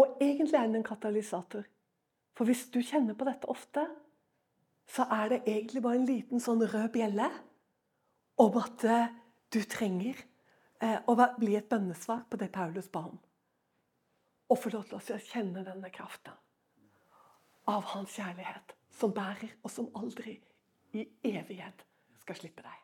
Og 0.00 0.16
egentlig 0.20 0.58
er 0.58 0.66
den 0.66 0.80
en 0.80 0.86
katalysator. 0.86 1.66
For 2.32 2.48
hvis 2.48 2.64
du 2.72 2.80
kjenner 2.80 3.14
på 3.18 3.26
dette 3.28 3.50
ofte, 3.52 3.84
så 4.88 5.06
er 5.10 5.28
det 5.28 5.42
egentlig 5.46 5.82
bare 5.84 6.00
en 6.00 6.08
liten 6.08 6.42
sånn 6.42 6.64
rød 6.64 6.88
bjelle 6.94 7.28
om 8.42 8.56
at 8.58 8.84
eh, 8.88 9.12
du 9.52 9.60
trenger 9.68 10.16
eh, 10.82 10.98
å 11.06 11.14
bli 11.38 11.54
et 11.58 11.68
bønnesvar 11.70 12.24
på 12.30 12.40
det 12.40 12.50
Paulus 12.54 12.88
ba 12.92 13.04
om. 13.10 13.20
Og 14.52 14.58
få 14.60 14.72
lov 14.74 14.84
til 14.90 15.16
å 15.16 15.22
kjenne 15.24 15.64
denne 15.64 15.88
kraften 15.94 16.36
av 17.72 17.86
hans 17.94 18.18
kjærlighet, 18.18 18.74
som 18.92 19.14
bærer, 19.16 19.54
og 19.62 19.70
som 19.70 19.88
aldri 19.96 20.34
i 20.92 21.06
evighet 21.30 21.86
skal 22.20 22.36
slippe 22.36 22.64
deg. 22.66 22.81